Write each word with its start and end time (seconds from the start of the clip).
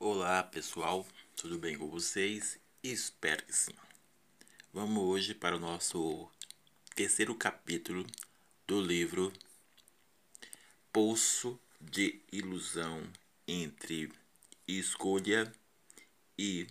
Olá 0.00 0.44
pessoal, 0.44 1.04
tudo 1.34 1.58
bem 1.58 1.76
com 1.76 1.90
vocês? 1.90 2.56
Espero 2.84 3.44
que 3.44 3.52
sim. 3.52 3.74
Vamos 4.72 5.02
hoje 5.02 5.34
para 5.34 5.56
o 5.56 5.58
nosso 5.58 6.30
terceiro 6.94 7.34
capítulo 7.34 8.06
do 8.64 8.80
livro 8.80 9.32
Poço 10.92 11.58
de 11.80 12.22
Ilusão 12.30 13.02
entre 13.48 14.12
Escolha 14.68 15.52
e 16.38 16.68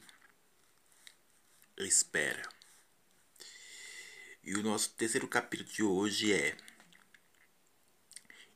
Espera. 1.77 2.47
E 4.41 4.55
o 4.55 4.63
nosso 4.63 4.91
terceiro 4.91 5.27
capítulo 5.27 5.69
de 5.69 5.83
hoje 5.83 6.33
é 6.33 6.55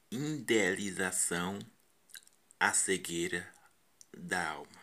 Idealização, 0.10 1.60
a 2.58 2.72
cegueira 2.72 3.54
da 4.16 4.50
alma. 4.50 4.82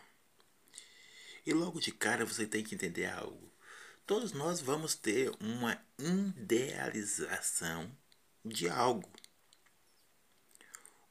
E 1.45 1.53
logo 1.53 1.79
de 1.79 1.91
cara 1.91 2.25
você 2.25 2.45
tem 2.45 2.63
que 2.63 2.75
entender 2.75 3.05
algo. 3.05 3.51
Todos 4.05 4.31
nós 4.33 4.59
vamos 4.59 4.95
ter 4.95 5.31
uma 5.39 5.79
idealização 5.97 7.95
de 8.43 8.67
algo. 8.69 9.11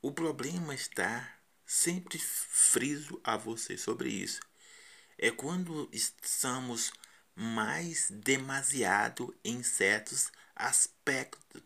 O 0.01 0.13
problema 0.13 0.75
está, 0.75 1.39
sempre 1.67 2.19
friso 2.19 3.21
a 3.23 3.37
você 3.37 3.77
sobre 3.77 4.11
isso, 4.11 4.41
é 5.17 5.31
quando 5.31 5.89
estamos 5.93 6.93
mais 7.35 8.09
demasiado 8.11 9.37
em 9.45 9.63
certos 9.63 10.31
aspectos 10.55 11.63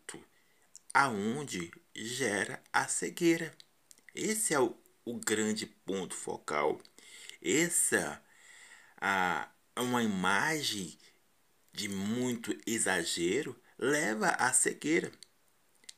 aonde 0.93 1.71
gera 1.95 2.61
a 2.71 2.87
cegueira. 2.87 3.55
Esse 4.13 4.53
é 4.53 4.59
o 4.59 4.77
o 5.05 5.19
grande 5.19 5.65
ponto 5.65 6.15
focal. 6.15 6.81
Essa 7.41 8.23
a 8.99 9.49
uma 9.77 10.03
imagem 10.03 10.97
de 11.73 11.89
muito 11.89 12.55
exagero 12.65 13.59
leva 13.77 14.29
à 14.29 14.53
cegueira. 14.53 15.11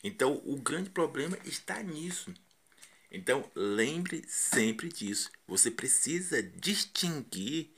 Então, 0.03 0.41
o 0.45 0.55
grande 0.55 0.89
problema 0.89 1.37
está 1.45 1.81
nisso. 1.83 2.33
Então, 3.11 3.49
lembre 3.55 4.23
sempre 4.27 4.89
disso. 4.89 5.31
Você 5.47 5.69
precisa 5.69 6.41
distinguir 6.41 7.73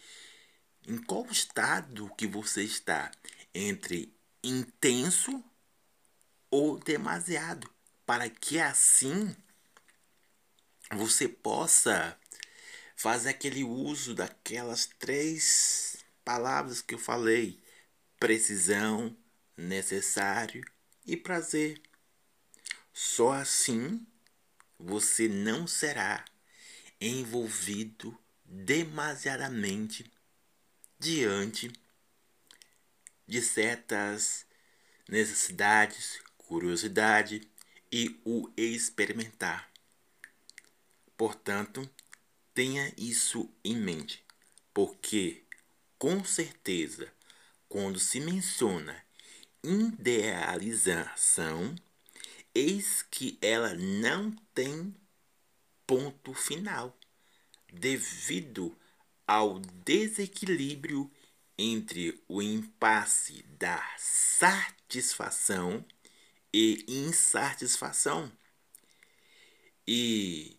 em 0.88 0.98
qual 0.98 1.26
estado 1.30 2.14
que 2.18 2.28
você 2.28 2.64
está 2.64 3.12
entre 3.54 4.16
intenso 4.44 5.44
ou 6.50 6.80
demasiado, 6.80 7.70
para 8.06 8.30
que 8.30 8.60
assim 8.60 9.36
você 10.92 11.28
possa 11.28 12.18
fazer 12.96 13.30
aquele 13.30 13.64
uso 13.64 14.16
daquelas 14.16 14.86
três 15.00 15.98
palavras 16.24 16.82
que 16.82 16.96
eu 16.96 17.00
falei: 17.00 17.62
precisão, 18.20 19.16
necessário 19.56 20.64
e 21.06 21.16
prazer. 21.16 21.82
Só 22.94 23.34
assim 23.34 24.06
você 24.80 25.28
não 25.28 25.68
será 25.68 26.24
envolvido 27.00 28.18
demasiadamente 28.44 30.12
diante 31.00 31.72
de 33.28 33.42
certas 33.42 34.46
necessidades, 35.08 36.20
curiosidade 36.38 37.48
e 37.92 38.20
o 38.26 38.50
experimentar. 38.56 39.70
Portanto, 41.18 41.90
tenha 42.54 42.94
isso 42.96 43.50
em 43.64 43.76
mente, 43.76 44.24
porque 44.74 45.44
com 45.98 46.24
certeza, 46.24 47.12
quando 47.68 48.00
se 48.00 48.20
menciona 48.20 49.04
idealização, 49.64 51.76
eis 52.54 53.02
que 53.02 53.40
ela 53.42 53.74
não 53.74 54.32
tem 54.54 54.96
ponto 55.88 56.34
final, 56.34 56.98
devido 57.74 58.78
ao 59.26 59.60
desequilíbrio 59.60 61.10
entre 61.58 62.22
o 62.28 62.42
impasse 62.42 63.42
da 63.58 63.82
satisfação 63.98 65.86
e 66.54 66.86
insatisfação. 66.88 68.32
E 69.88 70.57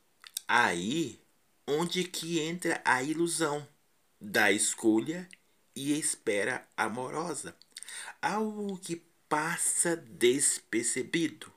Aí 0.50 1.20
onde 1.66 2.04
que 2.04 2.40
entra 2.40 2.80
a 2.82 3.02
ilusão 3.02 3.68
da 4.18 4.50
escolha 4.50 5.28
e 5.76 5.92
espera 5.92 6.66
amorosa, 6.74 7.54
algo 8.22 8.78
que 8.78 8.96
passa 9.28 9.94
despercebido, 9.94 11.52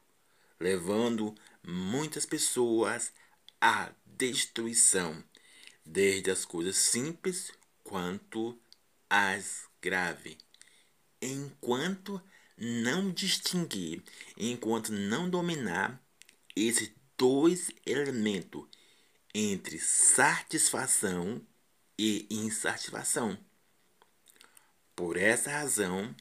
levando 0.60 1.34
muitas 1.66 2.26
pessoas 2.26 3.14
à 3.62 3.94
destruição, 4.06 5.24
desde 5.86 6.30
as 6.30 6.44
coisas 6.44 6.76
simples 6.76 7.50
quanto 7.86 8.60
as 9.10 9.70
graves. 9.82 10.36
Enquanto 11.22 12.22
não 12.58 13.10
distinguir, 13.10 14.04
enquanto 14.36 14.92
não 14.92 15.30
dominar 15.30 16.04
esses 16.54 16.92
dois 17.18 17.72
elementos 17.86 18.68
entre 19.34 19.80
satisfação 19.80 21.42
e 21.98 22.28
insatisfação. 22.30 23.38
Por 24.96 25.18
essa 25.18 25.50
razão 25.50 26.16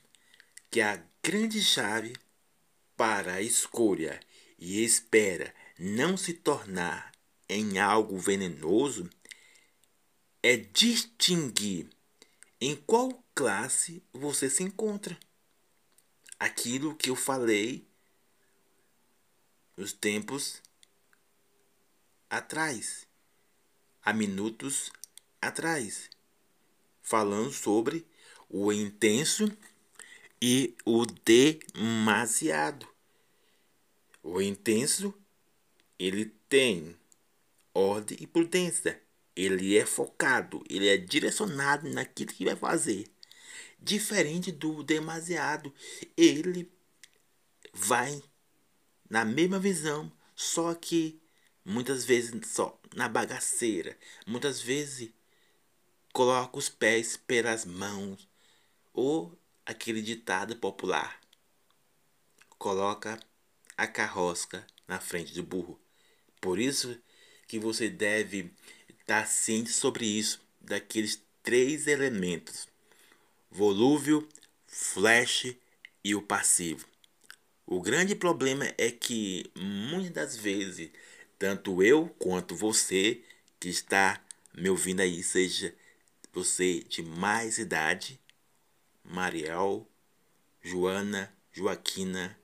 que 0.71 0.81
a 0.81 1.03
grande 1.23 1.63
chave 1.63 2.15
para 2.97 3.35
a 3.35 3.43
escolha 3.43 4.21
e 4.59 4.85
espera 4.85 5.55
não 5.79 6.17
se 6.17 6.35
tornar 6.35 7.13
em 7.49 7.79
algo 7.79 8.19
venenoso 8.19 9.09
é 10.43 10.57
distinguir 10.57 11.89
em 12.61 12.77
qual 12.77 13.25
classe 13.35 14.03
você 14.13 14.49
se 14.49 14.63
encontra. 14.63 15.19
Aquilo 16.39 16.95
que 16.95 17.11
eu 17.11 17.17
falei 17.17 17.87
nos 19.77 19.93
tempos 19.93 20.63
atrás, 22.31 23.09
há 24.03 24.13
minutos 24.13 24.93
atrás, 25.43 26.09
falando 27.03 27.53
sobre 27.53 28.07
o 28.49 28.73
intenso 28.73 29.51
e 30.41 30.77
o 30.87 31.05
demasiado. 31.05 32.89
O 34.23 34.41
intenso, 34.41 35.13
ele 35.99 36.27
tem 36.49 36.97
ordem 37.75 38.17
e 38.21 38.27
prudência. 38.27 39.03
Ele 39.35 39.77
é 39.77 39.85
focado, 39.85 40.63
ele 40.69 40.89
é 40.89 40.97
direcionado 40.97 41.89
naquilo 41.91 42.33
que 42.33 42.45
vai 42.45 42.57
fazer. 42.57 43.07
Diferente 43.79 44.53
do 44.53 44.83
demasiado, 44.83 45.73
ele 46.17 46.71
vai 47.73 48.23
na 49.09 49.25
mesma 49.25 49.59
visão, 49.59 50.13
só 50.35 50.75
que 50.75 51.20
muitas 51.71 52.05
vezes 52.05 52.33
só 52.49 52.79
na 52.95 53.09
bagaceira, 53.09 53.97
muitas 54.27 54.61
vezes 54.61 55.11
coloca 56.13 56.59
os 56.59 56.69
pés 56.69 57.17
pelas 57.17 57.65
mãos, 57.65 58.29
ou 58.93 59.39
aquele 59.65 60.03
ditado 60.03 60.57
popular: 60.57 61.21
coloca 62.59 63.19
a 63.77 63.87
carrosca 63.87 64.67
na 64.89 65.01
frente 65.01 65.33
do 65.33 65.45
burro. 65.45 65.81
Por 66.41 66.59
isso 66.59 67.01
que 67.47 67.59
você 67.59 67.89
deve 67.89 68.53
estar 68.89 69.27
ciente 69.27 69.71
sobre 69.71 70.05
isso, 70.05 70.45
daqueles 70.61 71.23
três 71.41 71.87
elementos: 71.87 72.69
volúvel, 73.49 74.29
flash 74.67 75.55
e 76.03 76.17
o 76.17 76.23
passivo. 76.23 76.91
O 77.65 77.81
grande 77.81 78.17
problema 78.17 78.65
é 78.77 78.91
que 78.91 79.49
muitas 79.55 80.35
das 80.35 80.37
vezes 80.37 80.91
tanto 81.41 81.83
eu 81.83 82.11
quanto 82.19 82.55
você 82.55 83.25
que 83.59 83.71
está 83.71 84.23
me 84.53 84.69
ouvindo 84.69 85.01
aí, 85.01 85.23
seja 85.23 85.75
você 86.35 86.81
de 86.81 87.03
mais 87.03 87.57
idade, 87.57 88.21
Mariel, 89.03 89.89
Joana, 90.61 91.35
Joaquina, 91.51 92.39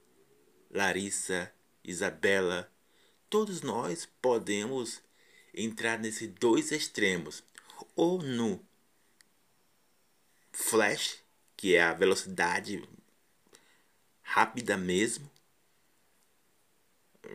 Larissa, 0.70 1.52
Isabela, 1.84 2.72
todos 3.28 3.60
nós 3.60 4.08
podemos 4.22 5.02
entrar 5.52 5.98
nesses 5.98 6.28
dois 6.28 6.72
extremos, 6.72 7.44
ou 7.94 8.22
no 8.22 8.64
flash, 10.52 11.22
que 11.54 11.76
é 11.76 11.82
a 11.82 11.92
velocidade 11.92 12.82
rápida 14.22 14.78
mesmo, 14.78 15.30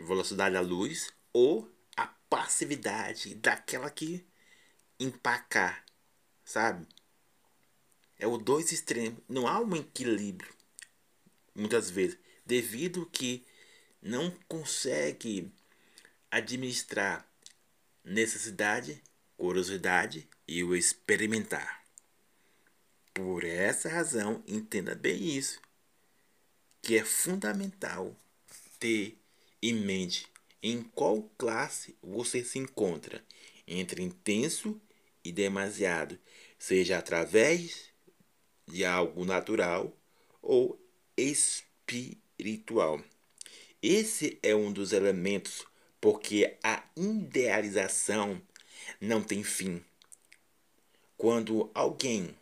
velocidade 0.08 0.56
da 0.56 0.62
luz, 0.62 1.13
ou 1.33 1.72
a 1.95 2.07
passividade 2.07 3.36
daquela 3.36 3.89
que 3.89 4.25
empacar, 5.00 5.86
sabe? 6.44 6.88
É 8.18 8.28
o 8.28 8.38
dois 8.38 8.72
extremos. 8.72 9.19
Não 9.28 9.48
há 9.48 9.60
um 9.60 9.75
equilíbrio, 9.75 10.54
muitas 11.56 11.89
vezes, 11.89 12.18
devido 12.45 13.06
que 13.07 13.45
não 14.01 14.31
consegue 14.48 15.51
administrar 16.30 17.28
necessidade, 18.04 19.01
curiosidade 19.38 20.27
e 20.48 20.63
o 20.63 20.75
experimentar. 20.75 21.84
Por 23.13 23.44
essa 23.44 23.89
razão, 23.89 24.44
entenda 24.48 24.95
bem 24.95 25.36
isso, 25.38 25.60
que 26.81 26.98
é 26.98 27.04
fundamental 27.04 28.16
ter 28.80 29.19
em 29.62 29.74
mente 29.74 30.31
em 30.62 30.84
qual 30.84 31.24
classe 31.38 31.96
você 32.02 32.44
se 32.44 32.60
encontra 32.60 33.24
entre 33.68 34.02
intenso 34.04 34.80
e 35.24 35.31
demasiado, 35.31 36.19
seja 36.58 36.98
através 36.98 37.90
de 38.68 38.86
algo 38.86 39.25
natural 39.25 39.96
ou 40.42 40.80
espiritual. 41.18 43.02
Esse 43.81 44.40
é 44.44 44.56
um 44.56 44.72
dos 44.72 44.92
elementos 44.94 45.66
porque 46.00 46.58
a 46.63 46.84
idealização 46.96 48.42
não 49.00 49.22
tem 49.24 49.44
fim. 49.44 49.84
Quando 51.16 51.69
alguém 51.74 52.36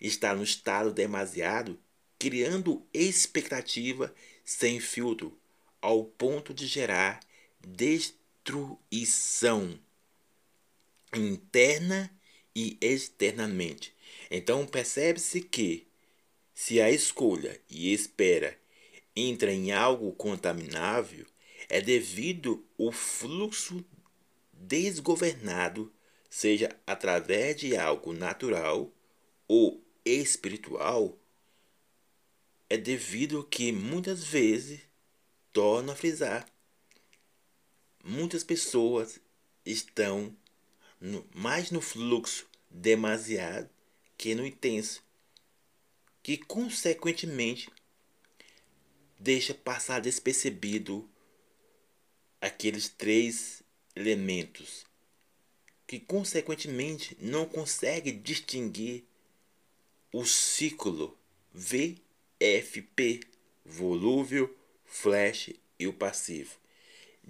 está 0.00 0.34
no 0.34 0.44
estado 0.44 0.92
demasiado, 0.92 1.78
criando 2.18 2.86
expectativa 2.92 4.14
sem 4.44 4.78
filtro, 4.80 5.36
ao 5.80 6.04
ponto 6.04 6.52
de 6.52 6.66
gerar 6.66 7.20
destruição 7.60 9.78
interna 11.14 12.10
e 12.54 12.76
externamente. 12.80 13.94
Então 14.30 14.66
percebe-se 14.66 15.40
que 15.40 15.86
se 16.54 16.80
a 16.80 16.90
escolha 16.90 17.60
e 17.68 17.92
espera 17.92 18.58
entra 19.14 19.52
em 19.52 19.72
algo 19.72 20.12
contaminável, 20.12 21.26
é 21.68 21.80
devido 21.80 22.64
ao 22.78 22.92
fluxo 22.92 23.84
desgovernado, 24.52 25.92
seja 26.28 26.68
através 26.86 27.56
de 27.56 27.76
algo 27.76 28.12
natural 28.12 28.92
ou 29.48 29.82
espiritual, 30.04 31.18
é 32.68 32.76
devido 32.76 33.42
que 33.42 33.72
muitas 33.72 34.22
vezes 34.22 34.80
torna 35.52 35.92
a 35.92 35.96
frisar. 35.96 36.46
Muitas 38.02 38.42
pessoas 38.42 39.20
estão 39.64 40.34
no, 41.00 41.26
mais 41.34 41.70
no 41.70 41.80
fluxo 41.80 42.48
demasiado 42.70 43.68
que 44.16 44.34
no 44.34 44.46
intenso, 44.46 45.02
que 46.22 46.36
consequentemente 46.36 47.70
deixa 49.18 49.54
passar 49.54 50.00
despercebido 50.00 51.08
aqueles 52.40 52.88
três 52.88 53.62
elementos, 53.94 54.86
que 55.86 56.00
consequentemente 56.00 57.16
não 57.20 57.44
consegue 57.46 58.12
distinguir 58.12 59.04
o 60.12 60.24
ciclo 60.24 61.18
VFP, 61.52 63.20
volúvel, 63.64 64.54
flash 64.84 65.50
e 65.78 65.86
o 65.86 65.92
passivo. 65.92 66.58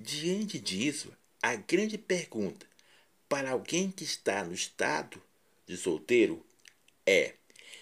Diante 0.03 0.59
disso, 0.59 1.13
a 1.43 1.55
grande 1.57 1.99
pergunta 1.99 2.67
para 3.29 3.51
alguém 3.51 3.91
que 3.91 4.03
está 4.03 4.43
no 4.43 4.55
estado 4.55 5.23
de 5.67 5.77
solteiro 5.77 6.43
é: 7.05 7.35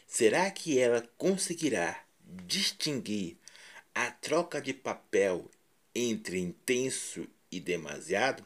será 0.05 0.51
que 0.51 0.81
ela 0.81 1.09
conseguirá 1.17 2.05
distinguir 2.45 3.37
a 3.95 4.11
troca 4.11 4.61
de 4.61 4.75
papel 4.75 5.49
entre 5.95 6.41
intenso 6.41 7.25
e 7.53 7.61
demasiado? 7.61 8.45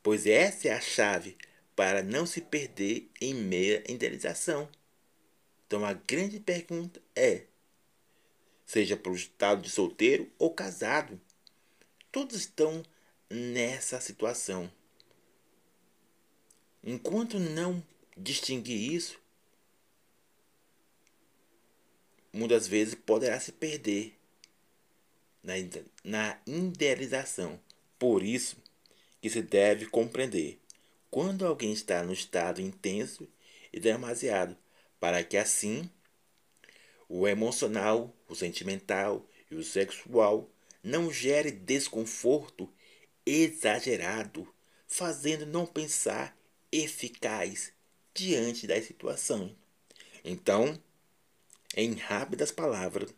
Pois 0.00 0.24
essa 0.24 0.68
é 0.68 0.72
a 0.72 0.80
chave 0.80 1.36
para 1.74 2.04
não 2.04 2.24
se 2.24 2.40
perder 2.40 3.10
em 3.20 3.34
meia 3.34 3.82
idealização. 3.88 4.68
Então 5.66 5.84
a 5.84 5.92
grande 5.92 6.38
pergunta 6.38 7.02
é: 7.16 7.46
seja 8.64 8.96
para 8.96 9.10
o 9.10 9.16
estado 9.16 9.62
de 9.62 9.70
solteiro 9.70 10.30
ou 10.38 10.54
casado, 10.54 11.20
todos 12.16 12.34
estão 12.36 12.82
nessa 13.28 14.00
situação. 14.00 14.72
Enquanto 16.82 17.38
não 17.38 17.84
distinguir 18.16 18.94
isso, 18.94 19.20
muitas 22.32 22.66
vezes 22.66 22.94
poderá 22.94 23.38
se 23.38 23.52
perder 23.52 24.18
na, 25.42 25.52
na 26.02 26.40
idealização. 26.46 27.60
Por 27.98 28.22
isso 28.22 28.56
que 29.20 29.28
se 29.28 29.42
deve 29.42 29.84
compreender 29.84 30.58
quando 31.10 31.46
alguém 31.46 31.74
está 31.74 32.02
no 32.02 32.14
estado 32.14 32.62
intenso 32.62 33.28
e 33.70 33.78
demasiado, 33.78 34.56
para 34.98 35.22
que 35.22 35.36
assim 35.36 35.90
o 37.10 37.28
emocional, 37.28 38.16
o 38.26 38.34
sentimental 38.34 39.22
e 39.50 39.54
o 39.54 39.62
sexual 39.62 40.50
não 40.86 41.12
gere 41.12 41.50
desconforto 41.50 42.72
exagerado, 43.26 44.46
fazendo 44.86 45.44
não 45.44 45.66
pensar 45.66 46.38
eficaz 46.70 47.72
diante 48.14 48.68
das 48.68 48.84
situações. 48.84 49.50
Então, 50.24 50.80
em 51.76 51.94
rápidas 51.94 52.52
palavras, 52.52 53.12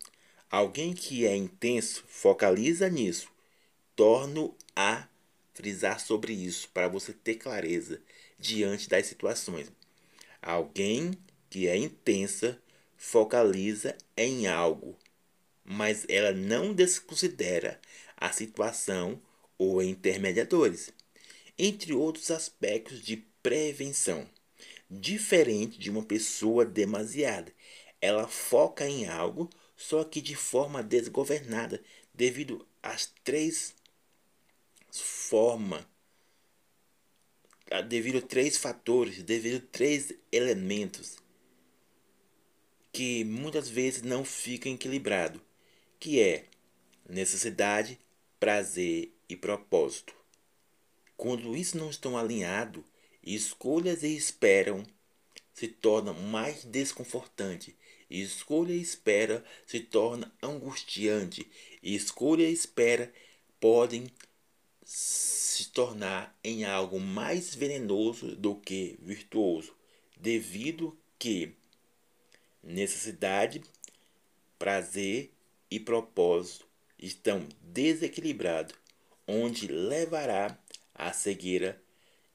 alguém 0.51 0.95
que 0.95 1.27
é 1.27 1.37
intenso 1.37 2.05
focaliza 2.09 2.89
nisso. 2.89 3.29
Torno 3.95 4.57
a 4.75 5.07
frisar 5.53 6.01
sobre 6.01 6.33
isso 6.33 6.71
para 6.71 6.89
você 6.89 7.13
ter 7.13 7.35
clareza 7.35 8.01
diante 8.39 8.89
das 8.89 9.05
situações. 9.05 9.71
Alguém 10.41 11.13
que 11.51 11.69
é 11.69 11.77
intensa 11.77 12.59
focaliza 12.97 13.95
em 14.17 14.47
algo, 14.47 14.97
mas 15.71 16.07
ela 16.09 16.33
não 16.33 16.73
desconsidera 16.73 17.79
a 18.17 18.33
situação 18.33 19.21
ou 19.59 19.83
intermediadores, 19.83 20.91
entre 21.59 21.93
outros 21.93 22.31
aspectos 22.31 23.03
de 23.03 23.19
prevenção. 23.43 24.27
Diferente 24.91 25.79
de 25.79 25.91
uma 25.91 26.03
pessoa 26.03 26.65
demasiada, 26.65 27.53
ela 28.01 28.27
foca 28.27 28.89
em 28.89 29.07
algo, 29.07 29.51
só 29.77 30.03
que 30.05 30.23
de 30.23 30.35
forma 30.35 30.83
desgovernada, 30.83 31.83
devido 32.15 32.67
às 32.83 33.13
três 33.23 33.75
formas, 34.91 35.85
devido 37.87 38.19
a 38.19 38.23
três 38.23 38.57
fatores, 38.57 39.23
devido 39.23 39.63
a 39.63 39.69
três 39.71 40.15
elementos 40.33 41.19
que 42.91 43.23
muitas 43.23 43.69
vezes 43.69 44.01
não 44.01 44.25
ficam 44.25 44.73
equilibrado, 44.73 45.43
que 45.99 46.21
é 46.21 46.47
necessidade, 47.09 47.99
prazer 48.39 49.13
e 49.29 49.37
propósito. 49.37 50.15
Quando 51.17 51.57
isso 51.57 51.77
não 51.77 51.91
estão 51.91 52.17
alinhados, 52.17 52.85
escolhas 53.23 54.03
e 54.03 54.17
esperam 54.17 54.85
se 55.53 55.67
torna 55.67 56.13
mais 56.13 56.65
desconfortante. 56.65 57.77
Escolha 58.09 58.73
e 58.73 58.81
espera 58.81 59.45
se 59.67 59.81
torna 59.81 60.33
angustiante. 60.41 61.51
Escolha 61.83 62.49
e 62.49 62.53
espera 62.53 63.13
podem 63.59 64.07
se 64.85 65.69
tornar 65.71 66.39
em 66.45 66.65
algo 66.65 67.01
mais 67.01 67.55
venenoso 67.55 68.37
do 68.37 68.55
que 68.55 68.97
virtuoso, 69.03 69.75
devido 70.17 70.97
que 71.19 71.55
necessidade, 72.63 73.63
prazer 74.59 75.33
e 75.71 75.79
propósito 75.79 76.67
estão 76.99 77.47
desequilibrados, 77.63 78.75
onde 79.27 79.69
levará 79.69 80.59
à 80.95 81.13
cegueira 81.13 81.81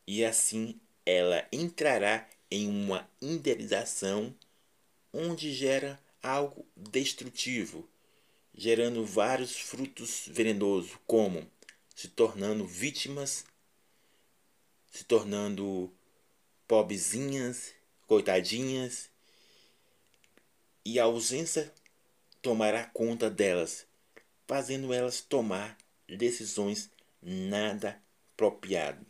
e 0.06 0.24
assim 0.24 0.80
ela 1.06 1.46
entrará 1.52 2.28
em 2.50 2.68
uma 2.68 3.10
idealização 3.22 4.34
onde 5.12 5.54
gera 5.54 6.00
algo 6.22 6.66
destrutivo, 6.76 7.88
gerando 8.56 9.06
vários 9.06 9.56
frutos 9.58 10.26
venenosos, 10.28 10.98
como 11.06 11.50
se 11.96 12.08
tornando 12.08 12.66
vítimas, 12.66 13.46
se 14.92 15.04
tornando 15.04 15.92
pobrezinhas, 16.68 17.74
coitadinhas, 18.08 19.10
e 20.86 21.00
a 21.00 21.04
ausência 21.04 21.74
tomará 22.44 22.84
conta 22.84 23.30
delas, 23.30 23.88
fazendo 24.46 24.94
elas 24.94 25.22
tomar 25.22 25.78
decisões 26.06 26.92
nada 27.22 28.00
apropriadas, 28.34 29.06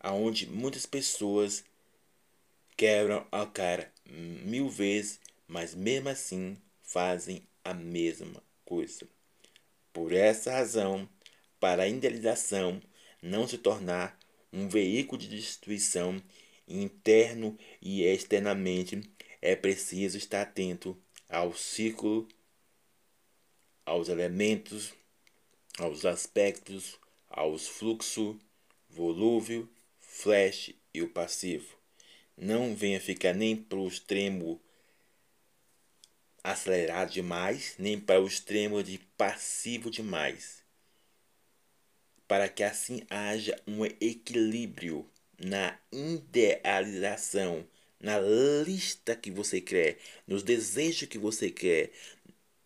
aonde 0.00 0.46
muitas 0.46 0.86
pessoas 0.86 1.62
quebram 2.74 3.26
a 3.30 3.44
cara 3.44 3.92
mil 4.06 4.70
vezes, 4.70 5.20
mas 5.46 5.74
mesmo 5.74 6.08
assim 6.08 6.56
fazem 6.82 7.46
a 7.62 7.74
mesma 7.74 8.42
coisa. 8.64 9.06
Por 9.92 10.14
essa 10.14 10.52
razão, 10.52 11.06
para 11.60 11.82
a 11.82 11.88
idealização 11.88 12.80
não 13.20 13.46
se 13.46 13.58
tornar 13.58 14.18
um 14.50 14.68
veículo 14.68 15.20
de 15.20 15.28
destruição 15.28 16.20
interno 16.66 17.58
e 17.80 18.02
externamente, 18.02 19.02
é 19.42 19.54
preciso 19.54 20.16
estar 20.16 20.40
atento 20.40 20.96
ao 21.32 21.54
ciclo, 21.54 22.28
aos 23.86 24.10
elementos, 24.10 24.92
aos 25.78 26.04
aspectos, 26.04 26.98
aos 27.30 27.66
fluxo, 27.66 28.38
volúvel, 28.90 29.66
flash 29.98 30.74
e 30.92 31.00
o 31.00 31.08
passivo. 31.08 31.74
Não 32.36 32.76
venha 32.76 33.00
ficar 33.00 33.32
nem 33.32 33.56
para 33.56 33.78
o 33.78 33.88
extremo 33.88 34.60
acelerado 36.44 37.10
demais, 37.10 37.76
nem 37.78 37.98
para 37.98 38.20
o 38.20 38.26
extremo 38.26 38.82
de 38.82 38.98
passivo 39.16 39.90
demais. 39.90 40.62
Para 42.28 42.46
que 42.46 42.62
assim 42.62 43.06
haja 43.08 43.58
um 43.66 43.86
equilíbrio 43.86 45.08
na 45.38 45.78
idealização, 45.90 47.66
na 48.02 48.18
lista 48.18 49.14
que 49.14 49.30
você 49.30 49.60
quer, 49.60 49.98
nos 50.26 50.42
desejos 50.42 51.08
que 51.08 51.16
você 51.16 51.50
quer, 51.50 51.92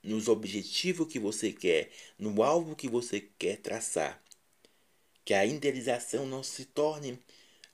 nos 0.03 0.29
objetivos 0.29 1.13
que 1.13 1.19
você 1.19 1.53
quer, 1.53 1.91
no 2.19 2.43
alvo 2.43 2.75
que 2.75 2.89
você 2.89 3.29
quer 3.39 3.59
traçar. 3.59 4.23
Que 5.25 5.35
a 5.35 5.45
idealização 5.45 6.25
não 6.25 6.43
se 6.43 6.65
torne 6.65 7.19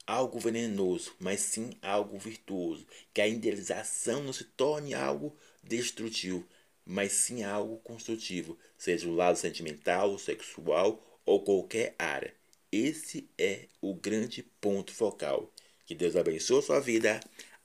algo 0.04 0.40
venenoso, 0.40 1.14
mas 1.20 1.40
sim 1.40 1.70
algo 1.80 2.18
virtuoso. 2.18 2.84
Que 3.14 3.20
a 3.20 3.28
idealização 3.28 4.24
não 4.24 4.32
se 4.32 4.44
torne 4.44 4.92
algo 4.92 5.36
destrutivo, 5.62 6.44
mas 6.84 7.12
sim 7.12 7.44
algo 7.44 7.76
construtivo, 7.78 8.58
seja 8.76 9.06
o 9.08 9.14
lado 9.14 9.38
sentimental, 9.38 10.18
sexual 10.18 11.20
ou 11.24 11.44
qualquer 11.44 11.94
área. 11.98 12.34
Esse 12.72 13.28
é 13.38 13.66
o 13.80 13.94
grande 13.94 14.42
ponto 14.60 14.92
focal. 14.92 15.52
Que 15.86 15.94
Deus 15.94 16.16
abençoe 16.16 16.62
sua 16.62 16.80
vida. 16.80 17.20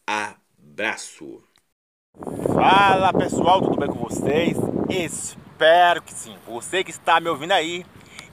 Abraço. 0.09 1.43
Fala 2.53 3.11
pessoal, 3.11 3.61
tudo 3.61 3.75
bem 3.75 3.89
com 3.89 3.99
vocês? 4.07 4.57
Espero 4.89 6.01
que 6.01 6.13
sim. 6.13 6.37
Você 6.47 6.81
que 6.81 6.91
está 6.91 7.19
me 7.19 7.27
ouvindo 7.27 7.51
aí 7.51 7.85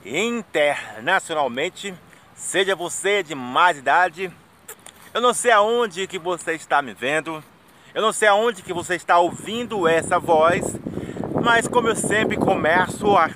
internacionalmente, 0.05 1.93
seja 2.33 2.77
você 2.77 3.21
de 3.21 3.35
mais 3.35 3.77
idade, 3.77 4.31
eu 5.13 5.19
não 5.19 5.33
sei 5.33 5.51
aonde 5.51 6.07
que 6.07 6.17
você 6.17 6.53
está 6.53 6.81
me 6.81 6.93
vendo, 6.93 7.43
eu 7.93 8.01
não 8.01 8.13
sei 8.13 8.29
aonde 8.29 8.61
que 8.61 8.71
você 8.71 8.95
está 8.95 9.19
ouvindo 9.19 9.85
essa 9.85 10.17
voz, 10.17 10.77
mas 11.43 11.67
como 11.67 11.89
eu 11.89 11.95
sempre 11.97 12.37
começo 12.37 13.17
a, 13.17 13.29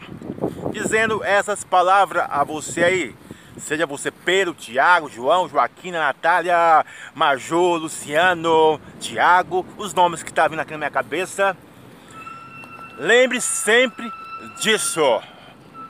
dizendo 0.72 1.22
essas 1.26 1.66
palavras 1.66 2.26
a 2.30 2.46
você 2.46 2.86
aí, 2.86 3.16
seja 3.60 3.86
você 3.86 4.12
Pedro, 4.12 4.54
Tiago, 4.54 5.10
João, 5.10 5.48
Joaquina, 5.48 6.00
Natália, 6.00 6.86
Major, 7.14 7.78
Luciano, 7.78 8.80
Tiago, 9.00 9.66
os 9.78 9.94
nomes 9.94 10.24
que 10.24 10.30
estão 10.30 10.44
tá 10.44 10.48
vindo 10.50 10.60
aqui 10.60 10.72
na 10.72 10.78
minha 10.78 10.92
cabeça. 10.92 11.56
Lembre 12.98 13.40
sempre 13.40 14.12
disso. 14.62 15.22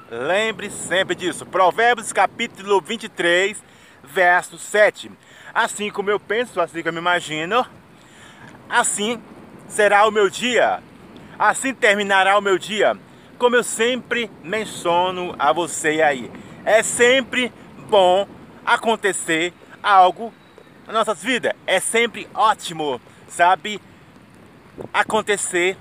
Lembre 0.10 0.70
sempre 0.70 1.16
disso. 1.16 1.46
Provérbios 1.46 2.12
capítulo 2.12 2.82
23, 2.82 3.62
verso 4.04 4.58
7. 4.58 5.12
Assim 5.54 5.90
como 5.90 6.10
eu 6.10 6.20
penso, 6.20 6.62
assim 6.62 6.84
como 6.84 6.90
eu 6.90 6.94
me 6.94 7.00
imagino, 7.00 7.66
assim 8.70 9.22
será 9.68 10.08
o 10.08 10.12
meu 10.12 10.30
dia. 10.30 10.82
Assim 11.38 11.74
terminará 11.74 12.38
o 12.38 12.42
meu 12.42 12.58
dia. 12.58 12.98
Como 13.38 13.56
eu 13.56 13.64
sempre 13.64 14.30
menciono 14.44 15.36
a 15.40 15.54
você 15.54 16.02
aí. 16.02 16.30
É 16.66 16.84
sempre 16.84 17.52
bom 17.90 18.28
acontecer 18.66 19.54
algo 19.82 20.34
nas 20.86 20.96
nossas 20.96 21.24
vidas. 21.24 21.54
É 21.66 21.80
sempre 21.80 22.28
ótimo, 22.34 23.02
sabe? 23.28 23.82
Acontecer 24.94 25.78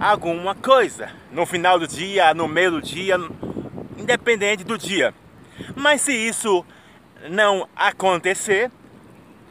alguma 0.00 0.54
coisa. 0.54 1.10
No 1.32 1.44
final 1.44 1.78
do 1.78 1.86
dia, 1.86 2.32
no 2.34 2.48
meio 2.48 2.72
do 2.72 2.82
dia, 2.82 3.16
independente 3.96 4.64
do 4.64 4.78
dia. 4.78 5.14
Mas 5.74 6.02
se 6.02 6.12
isso 6.12 6.64
não 7.28 7.68
acontecer, 7.76 8.70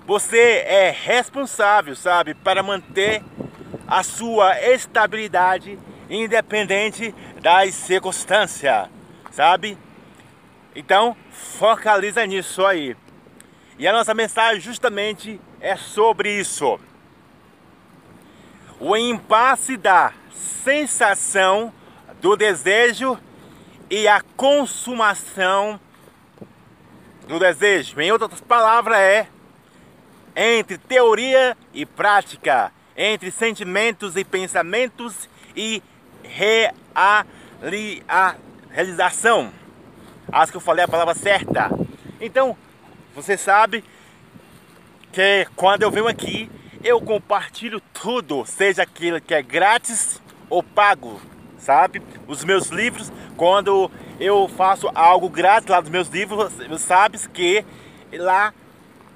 você 0.05 0.63
é 0.65 0.89
responsável, 0.89 1.95
sabe, 1.95 2.33
para 2.33 2.63
manter 2.63 3.21
a 3.87 4.03
sua 4.03 4.59
estabilidade 4.61 5.77
independente 6.09 7.13
das 7.41 7.73
circunstâncias, 7.73 8.87
sabe? 9.31 9.77
Então, 10.77 11.17
focaliza 11.31 12.23
nisso 12.27 12.63
aí. 12.63 12.95
E 13.79 13.87
a 13.87 13.91
nossa 13.91 14.13
mensagem 14.13 14.61
justamente 14.61 15.41
é 15.59 15.75
sobre 15.75 16.39
isso. 16.39 16.79
O 18.79 18.95
impasse 18.95 19.75
da 19.75 20.13
sensação 20.63 21.73
do 22.21 22.37
desejo 22.37 23.17
e 23.89 24.07
a 24.07 24.21
consumação 24.21 25.79
do 27.27 27.39
desejo. 27.39 27.99
Em 27.99 28.11
outras 28.11 28.39
palavras, 28.39 28.99
é 28.99 29.27
entre 30.35 30.77
teoria 30.77 31.57
e 31.73 31.87
prática, 31.87 32.71
entre 32.95 33.31
sentimentos 33.31 34.15
e 34.15 34.23
pensamentos 34.23 35.27
e 35.55 35.81
realização. 38.67 39.51
Acho 40.31 40.51
que 40.51 40.57
eu 40.57 40.61
falei 40.61 40.83
a 40.83 40.87
palavra 40.87 41.15
certa. 41.15 41.69
Então, 42.19 42.57
você 43.15 43.37
sabe 43.37 43.83
que 45.11 45.47
quando 45.55 45.83
eu 45.83 45.91
venho 45.91 46.07
aqui, 46.07 46.49
eu 46.83 47.01
compartilho 47.01 47.81
tudo, 47.93 48.45
seja 48.45 48.83
aquilo 48.83 49.21
que 49.21 49.33
é 49.33 49.41
grátis 49.41 50.21
ou 50.49 50.61
pago, 50.61 51.19
sabe? 51.57 52.01
Os 52.27 52.43
meus 52.43 52.67
livros, 52.67 53.11
quando 53.35 53.89
eu 54.19 54.47
faço 54.49 54.89
algo 54.93 55.29
grátis 55.29 55.69
lá 55.69 55.79
dos 55.79 55.89
meus 55.89 56.09
livros, 56.09 56.53
você 56.53 56.77
sabe 56.77 57.17
que 57.29 57.65
lá 58.13 58.53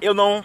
eu 0.00 0.14
não 0.14 0.42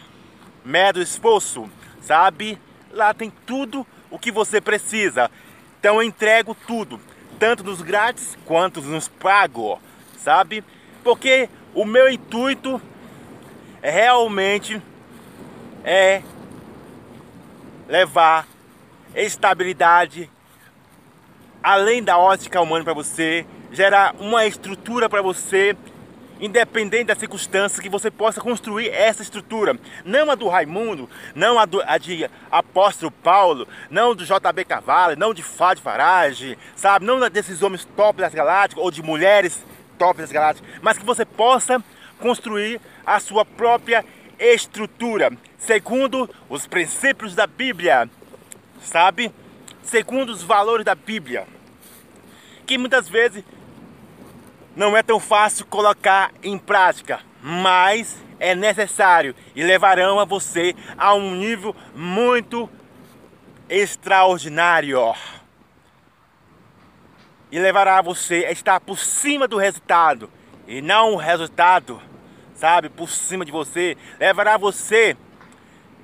medo 0.63 1.01
esforço, 1.01 1.69
sabe? 2.01 2.59
Lá 2.91 3.13
tem 3.13 3.31
tudo 3.45 3.87
o 4.11 4.19
que 4.19 4.31
você 4.31 4.59
precisa. 4.59 5.31
Então 5.79 5.95
eu 5.95 6.03
entrego 6.03 6.55
tudo, 6.67 6.99
tanto 7.39 7.63
nos 7.63 7.81
grátis 7.81 8.37
quanto 8.45 8.81
nos 8.81 9.07
pagos 9.07 9.79
sabe? 10.17 10.63
Porque 11.03 11.49
o 11.73 11.85
meu 11.85 12.09
intuito 12.09 12.81
realmente 13.81 14.81
é 15.83 16.21
levar 17.87 18.47
estabilidade 19.15 20.29
além 21.63 22.03
da 22.03 22.17
ótica 22.17 22.61
humana 22.61 22.83
para 22.83 22.93
você, 22.93 23.45
gerar 23.71 24.15
uma 24.19 24.45
estrutura 24.45 25.09
para 25.09 25.21
você, 25.21 25.75
independente 26.39 27.05
das 27.05 27.17
circunstâncias, 27.17 27.81
que 27.81 27.89
você 27.89 28.11
possa 28.11 28.39
construir 28.39 28.89
essa 28.89 29.21
estrutura. 29.21 29.77
Não 30.05 30.29
a 30.29 30.35
do 30.35 30.47
Raimundo, 30.47 31.09
não 31.35 31.57
a, 31.59 31.65
do, 31.65 31.81
a 31.81 31.97
de 31.97 32.29
Apóstolo 32.49 33.11
Paulo, 33.11 33.67
não 33.89 34.15
do 34.15 34.23
JB 34.23 34.65
Cavalli, 34.65 35.15
não 35.15 35.33
de 35.33 35.43
Fábio 35.43 35.83
Farage, 35.83 36.57
sabe? 36.75 37.05
Não 37.05 37.19
desses 37.29 37.61
homens 37.61 37.85
top 37.95 38.21
das 38.21 38.33
galácticas 38.33 38.83
ou 38.83 38.91
de 38.91 39.01
mulheres 39.01 39.65
top 39.97 40.19
das 40.19 40.31
galáxias, 40.31 40.67
mas 40.81 40.97
que 40.97 41.05
você 41.05 41.25
possa 41.25 41.83
construir 42.19 42.79
a 43.05 43.19
sua 43.19 43.45
própria 43.45 44.03
estrutura, 44.39 45.31
segundo 45.57 46.29
os 46.49 46.67
princípios 46.67 47.35
da 47.35 47.47
Bíblia, 47.47 48.09
sabe? 48.81 49.31
Segundo 49.83 50.29
os 50.29 50.43
valores 50.43 50.85
da 50.85 50.95
Bíblia, 50.95 51.47
que 52.65 52.77
muitas 52.77 53.07
vezes 53.07 53.43
não 54.75 54.95
é 54.95 55.01
tão 55.01 55.19
fácil 55.19 55.65
colocar 55.65 56.31
em 56.43 56.57
prática, 56.57 57.21
mas 57.41 58.17
é 58.39 58.53
necessário 58.53 59.33
e 59.55 59.63
levarão 59.63 60.19
a 60.19 60.25
você 60.25 60.75
a 60.97 61.15
um 61.15 61.35
nível 61.35 61.75
muito 61.95 62.69
extraordinário 63.69 64.99
e 67.51 67.59
levará 67.59 68.01
você 68.01 68.45
a 68.45 68.51
estar 68.51 68.79
por 68.79 68.97
cima 68.97 69.47
do 69.47 69.57
resultado 69.57 70.29
e 70.67 70.81
não 70.81 71.13
o 71.13 71.17
resultado, 71.17 72.01
sabe, 72.55 72.89
por 72.89 73.09
cima 73.09 73.45
de 73.45 73.51
você. 73.51 73.95
Levará 74.19 74.57
você 74.57 75.15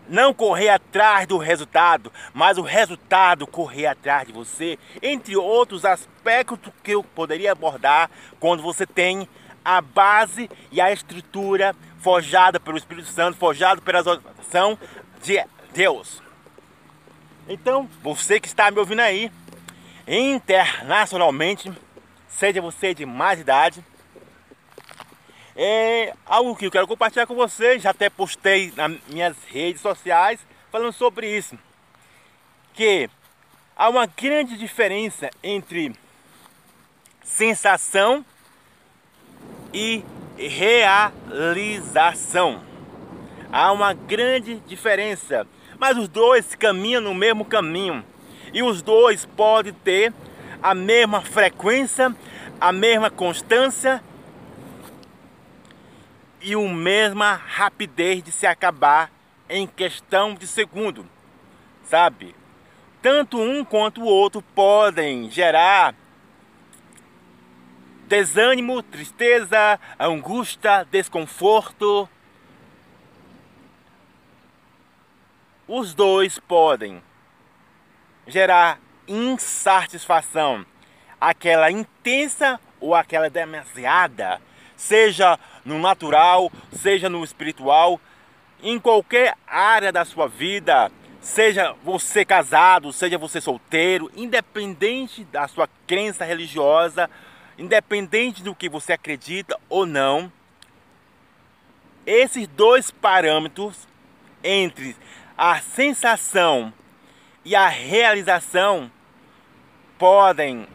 não 0.08 0.34
correr 0.34 0.70
atrás 0.70 1.28
do 1.28 1.38
resultado, 1.38 2.12
mas 2.34 2.58
o 2.58 2.62
resultado 2.62 3.48
correr 3.48 3.88
atrás 3.88 4.28
de 4.28 4.34
você, 4.34 4.78
entre 5.02 5.36
outros 5.36 5.86
aspectos 5.86 6.72
que 6.84 6.92
eu 6.92 7.04
poderia 7.04 7.52
abordar 7.52 8.10
quando 8.40 8.62
você 8.62 8.86
tem 8.86 9.28
a 9.64 9.82
base 9.82 10.50
e 10.72 10.82
a 10.82 10.92
estrutura 10.92 11.76
forjada 12.00 12.60
pelo 12.60 12.78
Espírito 12.78 13.08
Santo, 13.08 13.38
forjado 13.38 13.82
pela 13.82 14.00
exortação 14.00 14.78
de 15.22 15.44
Deus. 15.74 16.22
Então, 17.48 17.90
você 18.02 18.40
que 18.40 18.48
está 18.48 18.70
me 18.72 18.80
ouvindo 18.80 19.00
aí, 19.00 19.32
internacionalmente, 20.08 21.72
seja 22.28 22.62
você 22.62 22.94
de 22.94 23.06
mais 23.06 23.40
idade, 23.40 23.84
é 25.56 26.14
algo 26.26 26.56
que 26.56 26.66
eu 26.66 26.72
quero 26.72 26.88
compartilhar 26.88 27.28
com 27.28 27.36
vocês. 27.36 27.84
Já 27.84 27.92
até 27.92 28.10
postei 28.10 28.74
nas 28.76 28.92
minhas 29.08 29.38
redes 29.46 29.82
sociais 29.82 30.40
falando 30.72 30.94
sobre 30.94 31.30
isso. 31.30 31.56
Que 32.74 33.08
há 33.76 33.88
uma 33.90 34.08
grande 34.08 34.58
diferença 34.58 35.30
entre 35.44 35.94
sensação 37.24 38.26
e 39.72 40.04
realização. 40.38 42.64
Há 43.52 43.72
uma 43.72 43.94
grande 43.94 44.56
diferença, 44.62 45.46
mas 45.78 45.96
os 45.98 46.08
dois 46.08 46.56
caminham 46.56 47.02
no 47.02 47.14
mesmo 47.14 47.46
caminho. 47.46 48.04
E 48.54 48.62
os 48.62 48.84
dois 48.84 49.26
podem 49.26 49.74
ter 49.74 50.14
a 50.62 50.76
mesma 50.76 51.22
frequência, 51.22 52.16
a 52.62 52.72
mesma 52.72 53.10
constância 53.10 54.02
e 56.40 56.54
a 56.54 56.60
mesma 56.60 57.34
rapidez 57.34 58.24
de 58.24 58.32
se 58.32 58.46
acabar 58.46 59.12
em 59.50 59.66
questão 59.66 60.36
de 60.36 60.46
segundo, 60.46 61.06
sabe? 61.84 62.36
Tanto 63.02 63.42
um 63.42 63.66
quanto 63.66 64.02
o 64.02 64.06
outro 64.06 64.42
podem 64.42 65.30
gerar 65.32 65.96
desânimo, 68.08 68.84
tristeza, 68.84 69.80
angústia, 70.00 70.86
desconforto. 70.92 72.08
Os 75.68 75.94
dois 75.94 76.38
podem 76.38 77.02
gerar 78.28 78.80
insatisfação, 79.08 80.66
aquela 81.20 81.70
intensa 81.72 82.60
ou 82.80 82.96
aquela 82.96 83.30
demasiada, 83.30 84.42
seja 84.76 85.40
no 85.64 85.80
natural, 85.80 86.52
seja 86.72 87.10
no 87.10 87.24
espiritual, 87.24 88.00
em 88.62 88.80
qualquer 88.80 89.36
área 89.48 89.92
da 89.92 90.06
sua 90.06 90.28
vida, 90.28 90.92
seja 91.22 91.76
você 91.84 92.26
casado, 92.26 92.92
seja 92.92 93.18
você 93.18 93.40
solteiro, 93.40 94.12
independente 94.16 95.24
da 95.26 95.48
sua 95.48 95.68
crença 95.88 96.26
religiosa, 96.26 97.10
independente 97.58 98.44
do 98.44 98.56
que 98.56 98.68
você 98.70 98.94
acredita 98.94 99.58
ou 99.70 99.86
não, 99.86 100.32
esses 102.06 102.48
dois 102.48 102.92
parâmetros 102.92 103.88
entre 104.44 104.96
a 105.38 105.60
sensação 105.60 106.74
e 107.46 107.56
a 107.56 107.68
realização 107.68 108.92
podem 109.98 110.68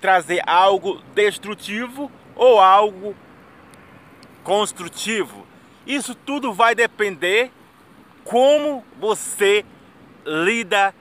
trazer 0.00 0.42
algo 0.46 1.00
destrutivo 1.14 2.10
ou 2.34 2.60
algo 2.60 3.14
construtivo. 4.42 5.46
Isso 5.86 6.14
tudo 6.14 6.52
vai 6.52 6.74
depender 6.74 7.50
como 8.24 8.84
você 8.98 9.64
lida 10.24 10.94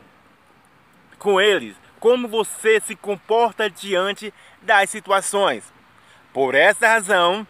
com 1.17 1.39
eles, 1.39 1.75
como 1.99 2.27
você 2.27 2.79
se 2.79 2.95
comporta 2.95 3.69
diante 3.69 4.33
das 4.61 4.89
situações. 4.89 5.63
Por 6.33 6.55
essa 6.55 6.87
razão, 6.87 7.45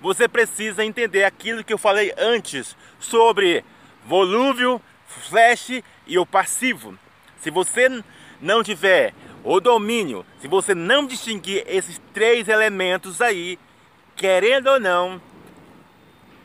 você 0.00 0.28
precisa 0.28 0.84
entender 0.84 1.24
aquilo 1.24 1.64
que 1.64 1.72
eu 1.72 1.78
falei 1.78 2.12
antes 2.18 2.76
sobre 2.98 3.64
volúvel, 4.04 4.80
flash 5.06 5.82
e 6.06 6.18
o 6.18 6.26
passivo. 6.26 6.98
Se 7.44 7.50
você 7.50 8.02
não 8.40 8.62
tiver 8.62 9.12
o 9.44 9.60
domínio, 9.60 10.24
se 10.40 10.48
você 10.48 10.74
não 10.74 11.06
distinguir 11.06 11.62
esses 11.66 12.00
três 12.14 12.48
elementos 12.48 13.20
aí, 13.20 13.58
querendo 14.16 14.68
ou 14.68 14.80
não, 14.80 15.20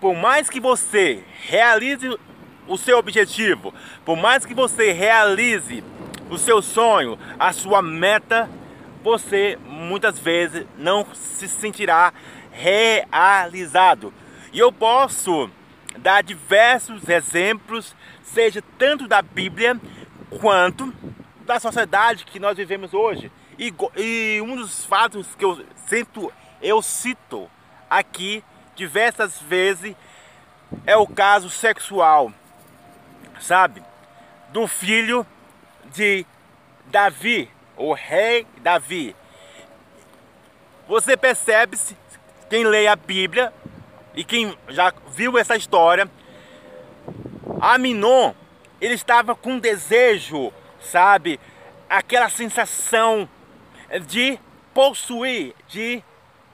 por 0.02 0.14
mais 0.14 0.50
que 0.50 0.60
você 0.60 1.24
realize 1.48 2.20
o 2.68 2.78
seu 2.78 2.98
objetivo, 2.98 3.74
por 4.04 4.18
mais 4.18 4.46
que 4.46 4.54
você 4.54 4.92
realize 4.92 5.82
o 6.30 6.38
seu 6.38 6.62
sonho, 6.62 7.18
a 7.40 7.54
sua 7.54 7.82
meta, 7.82 8.50
você 9.02 9.58
muitas 9.66 10.20
vezes 10.20 10.66
não 10.78 11.08
se 11.14 11.48
sentirá 11.48 12.14
realizado. 12.52 14.14
E 14.52 14.60
eu 14.60 14.70
posso 14.70 15.50
dar 15.98 16.22
diversos 16.22 17.08
exemplos, 17.08 17.96
seja 18.22 18.62
tanto 18.78 19.08
da 19.08 19.22
Bíblia 19.22 19.80
quanto 20.30 20.94
da 21.46 21.60
sociedade 21.60 22.26
que 22.26 22.40
nós 22.40 22.58
vivemos 22.58 22.94
hoje. 22.94 23.32
E, 23.58 23.74
e 23.98 24.42
um 24.42 24.56
dos 24.56 24.86
fatos 24.86 25.36
que 25.36 25.44
eu 25.44 25.66
sinto, 25.88 26.32
eu 26.62 26.82
cito 26.82 27.50
aqui 27.90 28.44
diversas 28.76 29.40
vezes 29.42 29.96
é 30.86 30.96
o 30.96 31.08
caso 31.08 31.50
sexual, 31.50 32.32
sabe? 33.40 33.84
Do 34.50 34.68
filho 34.68 35.26
de 35.94 36.26
Davi, 36.86 37.50
o 37.76 37.94
rei 37.94 38.46
Davi. 38.62 39.16
Você 40.88 41.18
percebe, 41.18 41.76
-se, 41.76 41.98
quem 42.50 42.64
lê 42.64 42.88
a 42.88 42.96
Bíblia 42.96 43.54
e 44.16 44.24
quem 44.24 44.58
já 44.70 44.94
viu 45.10 45.38
essa 45.38 45.56
história, 45.56 46.10
Aminon, 47.62 48.34
ele 48.82 48.94
estava 48.94 49.36
com 49.36 49.60
desejo, 49.60 50.52
sabe? 50.80 51.40
Aquela 51.90 52.30
sensação 52.30 53.28
de 54.08 54.40
possuir, 54.74 55.54
de 55.68 56.04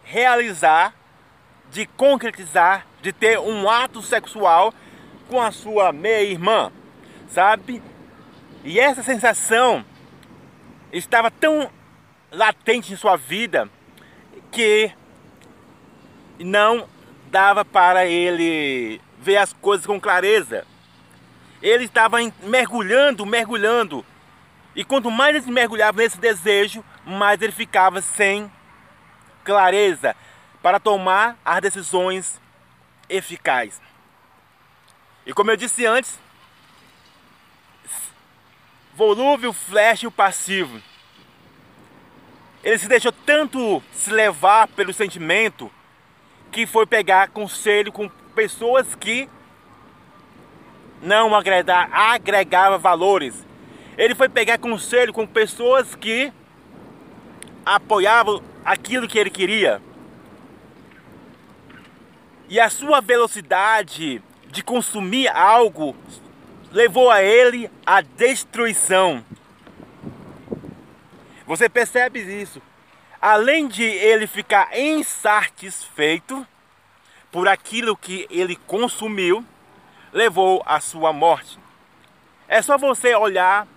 realizar 0.03 0.93
de 1.75 1.85
concretizar, 1.85 2.88
de 3.01 3.11
ter 3.11 3.38
um 3.38 3.69
ato 3.69 4.01
sexual 4.01 4.73
com 5.27 5.41
a 5.41 5.51
sua 5.51 5.91
meia-irmã, 5.91 6.71
sabe? 7.27 7.81
E 8.63 8.79
essa 8.79 9.03
sensação 9.03 9.83
estava 10.91 11.29
tão 11.29 11.69
latente 12.31 12.93
em 12.93 12.95
sua 12.95 13.17
vida 13.17 13.69
que 14.51 14.89
não 16.39 16.88
dava 17.29 17.65
para 17.65 18.05
ele 18.05 19.01
ver 19.19 19.38
as 19.38 19.51
coisas 19.51 19.85
com 19.85 19.99
clareza. 19.99 20.65
Ele 21.65 21.86
estava 21.86 22.17
mergulhando, 22.43 23.25
mergulhando. 23.25 24.06
E 24.75 24.86
quanto 24.86 25.10
mais 25.10 25.36
ele 25.36 25.51
mergulhava 25.51 25.97
nesse 25.97 26.19
desejo, 26.19 26.86
mais 27.04 27.41
ele 27.41 27.51
ficava 27.51 28.04
sem 28.04 28.51
clareza, 29.43 30.15
para 30.62 30.80
tomar 30.80 31.36
as 31.43 31.62
decisões 31.62 32.39
eficazes. 33.10 33.82
E 35.25 35.34
como 35.34 35.49
eu 35.49 35.58
disse 35.58 35.88
antes, 35.88 36.19
volúvel, 38.93 39.51
flash 39.51 40.04
e 40.04 40.08
o 40.08 40.12
passivo. 40.12 40.80
Ele 42.63 42.78
se 42.78 42.88
deixou 42.88 43.12
tanto 43.12 43.82
se 43.91 44.12
levar 44.12 44.67
pelo 44.67 44.93
sentimento 44.93 45.71
que 46.51 46.67
foi 46.67 46.86
pegar 46.86 47.30
conselho 47.30 47.91
com 47.91 48.08
pessoas 48.36 48.93
que 48.93 49.28
não 51.05 51.35
agregar, 51.35 51.87
agregava 51.93 52.77
valores. 52.77 53.45
Ele 53.97 54.15
foi 54.15 54.27
pegar 54.27 54.57
conselho 54.57 55.13
com 55.13 55.25
pessoas 55.25 55.95
que 55.95 56.33
apoiavam 57.65 58.41
aquilo 58.65 59.07
que 59.07 59.17
ele 59.17 59.29
queria. 59.29 59.81
E 62.49 62.59
a 62.59 62.69
sua 62.69 63.01
velocidade 63.01 64.21
de 64.47 64.63
consumir 64.63 65.27
algo 65.27 65.95
levou 66.71 67.09
a 67.09 67.21
ele 67.21 67.69
à 67.85 68.01
destruição. 68.01 69.23
Você 71.45 71.69
percebe 71.69 72.19
isso? 72.19 72.61
Além 73.21 73.67
de 73.67 73.83
ele 73.83 74.27
ficar 74.27 74.77
insatisfeito 74.77 76.45
por 77.31 77.47
aquilo 77.47 77.95
que 77.95 78.27
ele 78.29 78.55
consumiu, 78.55 79.45
levou 80.15 80.63
à 80.65 80.80
sua 80.80 81.12
morte. 81.12 81.60
É 82.47 82.62
só 82.62 82.78
você 82.78 83.13
olhar 83.13 83.67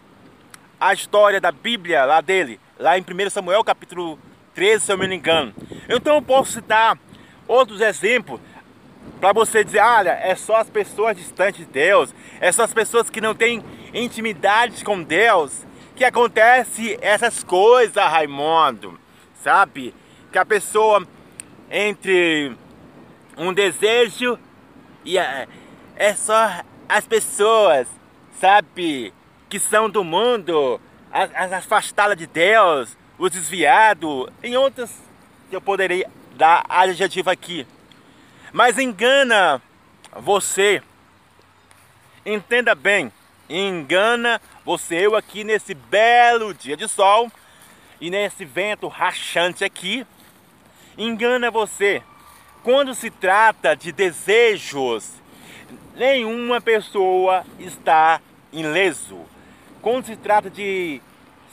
a 0.81 0.95
história 0.95 1.41
da 1.41 1.51
Bíblia 1.51 2.05
lá 2.05 2.21
dele, 2.21 2.61
lá 2.79 2.97
em 2.97 3.03
1 3.03 3.31
Samuel 3.31 3.65
capítulo 3.65 4.17
13, 4.55 4.85
se 4.85 4.93
eu 4.93 4.97
me 4.97 5.13
engano. 5.13 5.53
Então 5.89 6.15
eu 6.15 6.23
posso 6.23 6.53
citar 6.53 6.97
outros 7.49 7.81
exemplos 7.81 8.41
para 9.21 9.33
você 9.33 9.65
dizer, 9.65 9.81
olha, 9.81 10.13
é 10.13 10.37
só 10.37 10.59
as 10.59 10.71
pessoas 10.71 11.17
distantes 11.17 11.67
de 11.67 11.73
Deus, 11.73 12.15
é 12.41 12.53
só 12.53 12.63
as 12.63 12.73
pessoas 12.73 13.11
que 13.11 13.21
não 13.21 13.35
têm 13.35 13.65
intimidade 13.93 14.85
com 14.85 15.03
Deus 15.03 15.67
que 15.97 16.05
acontece 16.05 16.97
essas 17.01 17.43
coisas, 17.43 17.97
Raimundo, 17.97 18.97
sabe? 19.43 19.93
Que 20.31 20.39
a 20.39 20.47
pessoa 20.47 21.05
entre 21.69 22.57
um 23.37 23.53
desejo 23.53 24.39
E 25.05 25.19
é, 25.19 25.49
é 25.99 26.15
só 26.15 26.63
as 26.89 27.07
pessoas, 27.07 27.89
sabe, 28.41 29.13
que 29.49 29.59
são 29.59 29.91
do 29.91 30.05
mundo, 30.05 30.81
as, 31.11 31.29
as 31.35 31.53
afastadas 31.53 32.17
de 32.17 32.27
Deus, 32.27 32.97
os 33.19 33.33
desviados, 33.33 34.29
em 34.41 34.57
outras 34.57 34.95
que 35.51 35.57
eu 35.57 35.61
poderia 35.61 36.09
dar 36.37 36.65
adjetivo 36.69 37.29
aqui. 37.29 37.67
Mas 38.53 38.79
engana 38.79 39.61
você. 40.13 40.81
Entenda 42.25 42.77
bem, 42.77 43.13
engana 43.51 44.41
você 44.65 45.05
eu 45.05 45.17
aqui 45.17 45.43
nesse 45.43 45.75
belo 45.75 46.55
dia 46.55 46.77
de 46.77 46.87
sol 46.87 47.31
e 48.01 48.09
nesse 48.09 48.45
vento 48.45 48.87
rachante 48.87 49.65
aqui. 49.65 50.07
Engana 50.97 51.51
você. 51.51 52.03
Quando 52.63 52.95
se 52.95 53.11
trata 53.11 53.75
de 53.75 53.91
desejos, 53.91 55.19
nenhuma 55.99 56.61
pessoa 56.61 57.45
está 57.59 58.21
ileso. 58.53 59.19
Quando 59.83 60.07
se 60.07 60.17
trata 60.17 60.49
de, 60.49 61.03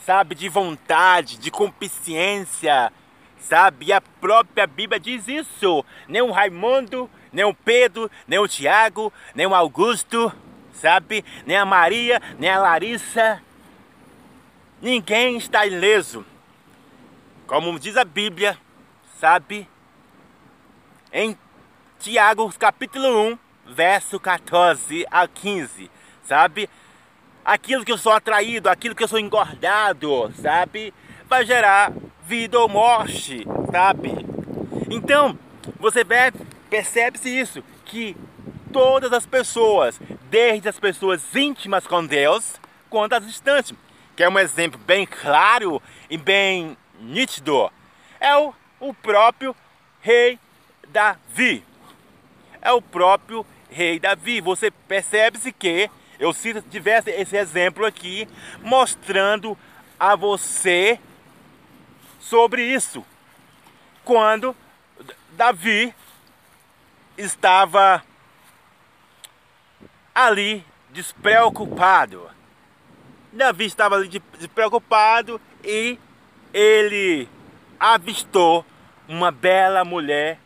sabe, 0.04 0.34
de 0.34 0.48
vontade, 0.48 1.36
de 1.36 1.50
competência, 1.50 2.92
sabe? 3.40 3.86
E 3.86 3.92
a 3.92 4.00
própria 4.00 4.66
Bíblia 4.66 5.00
diz 5.00 5.26
isso. 5.26 5.84
Nem 6.06 6.22
o 6.22 6.30
Raimundo, 6.30 7.10
nem 7.32 7.44
o 7.44 7.52
Pedro, 7.52 8.08
nem 8.26 8.38
o 8.38 8.46
Tiago, 8.46 9.12
nem 9.34 9.46
o 9.46 9.54
Augusto, 9.54 10.32
sabe? 10.72 11.24
Nem 11.44 11.56
a 11.56 11.66
Maria, 11.66 12.22
nem 12.38 12.48
a 12.48 12.60
Larissa. 12.60 13.42
Ninguém 14.80 15.36
está 15.36 15.66
ileso. 15.66 16.24
Como 17.48 17.78
diz 17.80 17.96
a 17.96 18.04
Bíblia, 18.04 18.56
sabe? 19.18 19.68
Em 21.12 21.36
Tiago 21.98 22.52
capítulo 22.58 23.32
1, 23.32 23.38
verso 23.68 24.18
14 24.20 25.06
a 25.10 25.26
15, 25.26 25.90
sabe? 26.24 26.68
Aquilo 27.44 27.84
que 27.84 27.92
eu 27.92 27.98
sou 27.98 28.12
atraído, 28.12 28.68
aquilo 28.68 28.94
que 28.94 29.02
eu 29.02 29.08
sou 29.08 29.18
engordado, 29.18 30.32
sabe? 30.40 30.92
Vai 31.28 31.44
gerar 31.44 31.92
vida 32.24 32.58
ou 32.58 32.68
morte, 32.68 33.46
sabe? 33.70 34.10
Então, 34.90 35.38
você 35.78 36.04
percebe-se 36.68 37.28
isso, 37.28 37.62
que 37.84 38.16
todas 38.72 39.12
as 39.12 39.24
pessoas, 39.24 40.00
desde 40.28 40.68
as 40.68 40.78
pessoas 40.78 41.34
íntimas 41.34 41.86
com 41.86 42.04
Deus, 42.04 42.60
quanto 42.90 43.14
as 43.14 43.26
distantes, 43.26 43.72
que 44.16 44.22
é 44.22 44.28
um 44.28 44.38
exemplo 44.38 44.80
bem 44.86 45.06
claro 45.06 45.80
e 46.10 46.16
bem 46.16 46.76
nítido, 47.00 47.70
é 48.18 48.36
o, 48.36 48.54
o 48.80 48.94
próprio 48.94 49.54
rei 50.00 50.38
Davi. 50.88 51.64
É 52.62 52.72
o 52.72 52.82
próprio 52.82 53.46
rei 53.76 54.00
Davi. 54.00 54.40
Você 54.40 54.70
percebe-se 54.70 55.52
que 55.52 55.90
eu 56.18 56.32
cito 56.32 56.62
tivesse 56.62 57.10
esse 57.10 57.36
exemplo 57.36 57.84
aqui 57.84 58.26
mostrando 58.62 59.56
a 60.00 60.16
você 60.16 60.98
sobre 62.18 62.62
isso. 62.62 63.04
Quando 64.02 64.56
Davi 65.32 65.94
estava 67.18 68.02
ali 70.14 70.64
despreocupado. 70.90 72.30
Davi 73.30 73.66
estava 73.66 73.96
ali 73.96 74.08
despreocupado 74.38 75.38
e 75.62 75.98
ele 76.54 77.28
avistou 77.78 78.64
uma 79.06 79.30
bela 79.30 79.84
mulher 79.84 80.38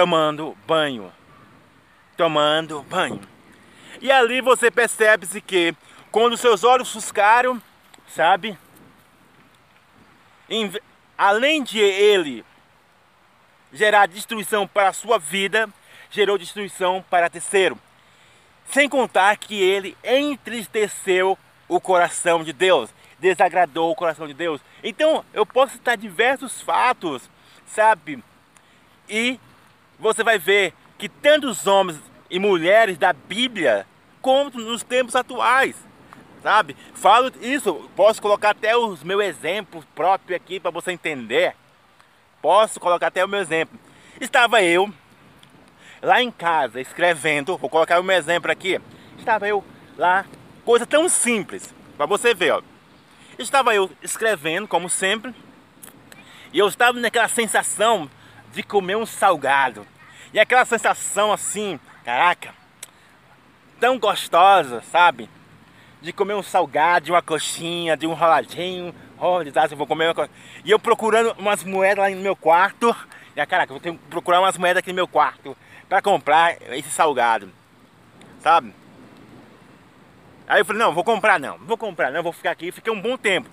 tomando 0.00 0.56
banho. 0.66 1.12
Tomando 2.16 2.82
banho. 2.84 3.20
E 4.00 4.10
ali 4.10 4.40
você 4.40 4.70
percebe-se 4.70 5.42
que 5.42 5.76
quando 6.10 6.38
seus 6.38 6.64
olhos 6.64 6.90
fuscaram, 6.90 7.60
sabe? 8.08 8.58
Em, 10.48 10.72
além 11.18 11.62
de 11.62 11.78
ele 11.78 12.42
gerar 13.70 14.06
destruição 14.06 14.66
para 14.66 14.88
a 14.88 14.92
sua 14.94 15.18
vida, 15.18 15.68
gerou 16.10 16.38
destruição 16.38 17.04
para 17.10 17.28
terceiro. 17.28 17.78
Sem 18.70 18.88
contar 18.88 19.36
que 19.36 19.62
ele 19.62 19.98
entristeceu 20.02 21.38
o 21.68 21.78
coração 21.78 22.42
de 22.42 22.54
Deus, 22.54 22.88
desagradou 23.18 23.90
o 23.90 23.94
coração 23.94 24.26
de 24.26 24.32
Deus. 24.32 24.62
Então, 24.82 25.22
eu 25.34 25.44
posso 25.44 25.74
citar 25.74 25.98
diversos 25.98 26.62
fatos, 26.62 27.28
sabe? 27.66 28.24
E 29.06 29.38
você 30.00 30.24
vai 30.24 30.38
ver 30.38 30.74
que 30.98 31.08
tantos 31.08 31.66
homens 31.66 32.00
e 32.30 32.38
mulheres 32.38 32.96
da 32.96 33.12
Bíblia 33.12 33.86
como 34.20 34.50
nos 34.50 34.82
tempos 34.82 35.14
atuais, 35.14 35.76
sabe? 36.42 36.76
Falo 36.94 37.32
isso, 37.40 37.88
posso 37.94 38.20
colocar 38.20 38.50
até 38.50 38.76
os 38.76 39.02
meus 39.02 39.22
exemplos 39.22 39.84
próprios 39.94 40.36
aqui 40.36 40.58
para 40.58 40.70
você 40.70 40.92
entender. 40.92 41.54
Posso 42.42 42.80
colocar 42.80 43.08
até 43.08 43.24
o 43.24 43.28
meu 43.28 43.40
exemplo. 43.40 43.78
Estava 44.20 44.62
eu 44.62 44.92
lá 46.02 46.22
em 46.22 46.30
casa 46.30 46.80
escrevendo, 46.80 47.56
vou 47.58 47.68
colocar 47.68 48.00
o 48.00 48.04
meu 48.04 48.16
exemplo 48.16 48.50
aqui. 48.50 48.80
Estava 49.18 49.46
eu 49.46 49.64
lá, 49.96 50.24
coisa 50.64 50.86
tão 50.86 51.08
simples, 51.08 51.74
para 51.96 52.06
você 52.06 52.34
ver, 52.34 52.52
ó. 52.52 52.62
Estava 53.38 53.74
eu 53.74 53.90
escrevendo, 54.02 54.66
como 54.66 54.88
sempre, 54.88 55.34
e 56.52 56.58
eu 56.58 56.68
estava 56.68 56.98
naquela 56.98 57.28
sensação 57.28 58.10
de 58.52 58.62
comer 58.62 58.96
um 58.96 59.06
salgado. 59.06 59.86
E 60.32 60.38
aquela 60.38 60.64
sensação 60.64 61.32
assim, 61.32 61.78
caraca, 62.04 62.54
tão 63.78 63.98
gostosa, 63.98 64.82
sabe? 64.82 65.28
De 66.00 66.12
comer 66.12 66.34
um 66.34 66.42
salgado, 66.42 67.06
de 67.06 67.12
uma 67.12 67.22
coxinha, 67.22 67.96
de 67.96 68.06
um 68.06 68.14
roladinho. 68.14 68.94
Oh, 69.18 69.42
desastre, 69.42 69.76
vou 69.76 69.86
comer 69.86 70.06
uma 70.06 70.14
coisa. 70.14 70.30
E 70.64 70.70
eu 70.70 70.78
procurando 70.78 71.34
umas 71.38 71.64
moedas 71.64 72.04
lá 72.04 72.10
no 72.10 72.22
meu 72.22 72.36
quarto. 72.36 72.94
E 73.36 73.46
caraca, 73.46 73.72
vou 73.72 73.80
ter 73.80 73.92
que 73.92 73.98
procurar 74.08 74.40
umas 74.40 74.56
moedas 74.56 74.78
aqui 74.78 74.90
no 74.90 74.96
meu 74.96 75.08
quarto 75.08 75.56
para 75.88 76.00
comprar 76.00 76.56
esse 76.72 76.90
salgado. 76.90 77.50
Sabe? 78.40 78.74
Aí 80.48 80.60
eu 80.60 80.64
falei, 80.64 80.82
não, 80.82 80.92
vou 80.92 81.04
comprar 81.04 81.38
não, 81.38 81.58
vou 81.58 81.76
comprar 81.76 82.10
não, 82.10 82.22
vou 82.22 82.32
ficar 82.32 82.50
aqui. 82.50 82.72
Fiquei 82.72 82.92
um 82.92 83.00
bom 83.00 83.16
tempo. 83.16 83.48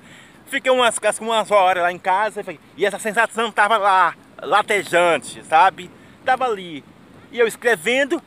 Fiquei 0.47 0.71
umas, 0.71 0.97
umas 1.19 1.51
horas 1.51 1.83
lá 1.83 1.91
em 1.91 1.99
casa 1.99 2.43
e 2.77 2.85
essa 2.85 2.97
sensação 2.97 3.51
tava 3.51 3.77
lá, 3.77 4.15
latejante, 4.41 5.43
sabe? 5.43 5.89
Tava 6.23 6.45
ali. 6.45 6.83
E 7.31 7.39
eu 7.39 7.47
escrevendo 7.47 8.21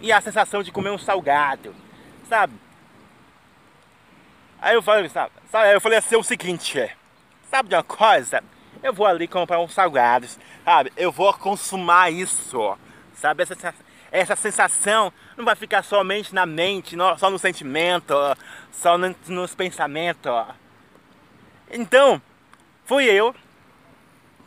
e 0.00 0.12
a 0.12 0.20
sensação 0.20 0.62
de 0.62 0.72
comer 0.72 0.90
um 0.90 0.98
salgado, 0.98 1.74
sabe? 2.28 2.54
Aí 4.60 4.74
eu 4.74 4.82
falei, 4.82 5.08
sabe, 5.08 5.32
sabe 5.50 5.74
eu 5.74 5.80
falei 5.80 5.98
assim 5.98 6.16
o 6.16 6.22
seguinte, 6.22 6.78
é, 6.78 6.94
sabe 7.50 7.68
de 7.68 7.74
uma 7.74 7.82
coisa? 7.82 8.42
Eu 8.82 8.92
vou 8.92 9.06
ali 9.06 9.28
comprar 9.28 9.60
uns 9.60 9.72
salgados, 9.72 10.38
sabe? 10.64 10.92
Eu 10.96 11.12
vou 11.12 11.32
consumar 11.34 12.10
isso, 12.10 12.78
sabe? 13.14 13.42
Essa, 13.42 13.74
essa 14.10 14.36
sensação 14.36 15.12
não 15.36 15.44
vai 15.44 15.54
ficar 15.54 15.82
somente 15.82 16.34
na 16.34 16.46
mente, 16.46 16.96
só 17.18 17.30
no 17.30 17.38
sentimento, 17.38 18.14
só 18.72 18.96
no, 18.96 19.14
nos 19.28 19.54
pensamentos. 19.54 20.32
Então, 21.70 22.20
fui 22.84 23.04
eu 23.04 23.34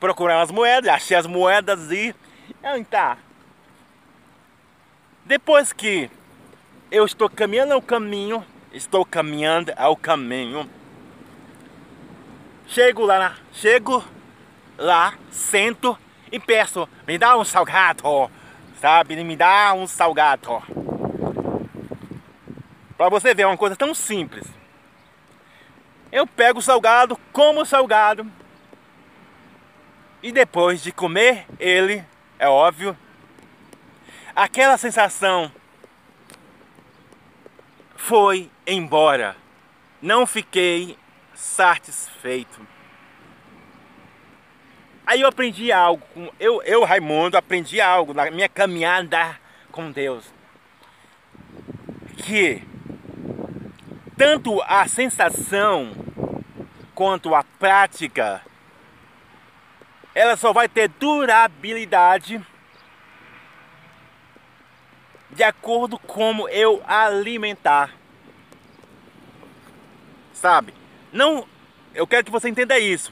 procurar 0.04 0.42
as 0.42 0.52
moedas, 0.52 0.94
achei 0.94 1.16
as 1.16 1.26
moedas 1.26 1.90
e. 1.90 2.14
Então, 2.60 2.84
tá, 2.84 3.18
depois 5.24 5.72
que 5.72 6.12
eu 6.92 7.06
estou 7.06 7.30
caminhando 7.30 7.72
ao 7.72 7.82
caminho, 7.82 8.46
estou 8.74 9.06
caminhando 9.06 9.72
ao 9.78 9.96
caminho, 9.96 10.70
chego 12.68 13.06
lá, 13.06 13.38
chego 13.54 14.04
lá, 14.78 15.14
sento 15.32 15.98
e 16.30 16.38
peço, 16.38 16.86
me 17.08 17.18
dá 17.18 17.38
um 17.38 17.46
salgado, 17.46 18.30
sabe? 18.82 19.16
Me 19.24 19.38
dá 19.38 19.74
um 19.74 19.88
salgado. 19.88 20.62
Para 22.98 23.08
você 23.08 23.34
ver, 23.34 23.44
é 23.44 23.48
uma 23.48 23.56
coisa 23.56 23.78
tão 23.78 23.94
simples. 23.94 24.46
Eu 26.12 26.28
pego 26.28 26.60
o 26.60 26.62
salgado, 26.62 27.18
como 27.32 27.62
o 27.62 27.66
salgado, 27.66 28.30
e 30.24 30.32
depois 30.32 30.82
de 30.82 30.94
comer 30.94 31.46
ele, 31.60 32.04
é 32.40 32.48
óbvio, 32.48 32.98
aquela 34.34 34.78
sensação 34.78 35.52
foi 37.98 38.50
embora. 38.66 39.36
Não 40.02 40.26
fiquei 40.26 40.98
satisfeito. 41.36 42.66
Aí 45.06 45.20
eu 45.20 45.28
aprendi 45.28 45.72
algo, 45.72 46.02
eu, 46.40 46.64
eu 46.64 46.86
Raimundo, 46.86 47.38
aprendi 47.38 47.82
algo 47.82 48.14
na 48.14 48.32
minha 48.32 48.48
caminhada 48.48 49.38
com 49.72 49.92
Deus. 49.92 50.26
Que 52.18 52.64
tanto 54.16 54.62
a 54.62 54.88
sensação 54.88 55.92
quanto 56.96 57.36
a 57.36 57.44
prática, 57.44 58.42
ela 60.16 60.36
só 60.38 60.54
vai 60.54 60.68
ter 60.68 60.88
durabilidade 60.90 62.42
de 65.32 65.44
acordo 65.44 65.98
como 65.98 66.48
eu 66.50 66.82
alimentar. 66.86 67.92
Sabe? 70.34 70.74
Não, 71.12 71.48
eu 71.94 72.06
quero 72.06 72.26
que 72.26 72.32
você 72.32 72.50
entenda 72.50 72.78
isso. 72.78 73.12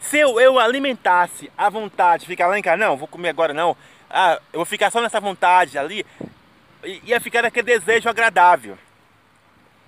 Se 0.00 0.18
eu, 0.18 0.38
eu 0.38 0.58
alimentasse 0.58 1.50
a 1.56 1.70
vontade, 1.70 2.26
ficar 2.26 2.46
lá 2.46 2.58
em 2.58 2.62
casa, 2.62 2.76
não, 2.76 2.96
vou 2.96 3.08
comer 3.08 3.30
agora 3.30 3.54
não. 3.54 3.74
Ah, 4.10 4.38
eu 4.52 4.58
vou 4.58 4.66
ficar 4.66 4.90
só 4.90 5.00
nessa 5.00 5.18
vontade 5.18 5.78
ali, 5.78 6.04
ia 6.84 7.20
ficar 7.20 7.44
aquele 7.44 7.78
desejo 7.78 8.08
agradável. 8.08 8.76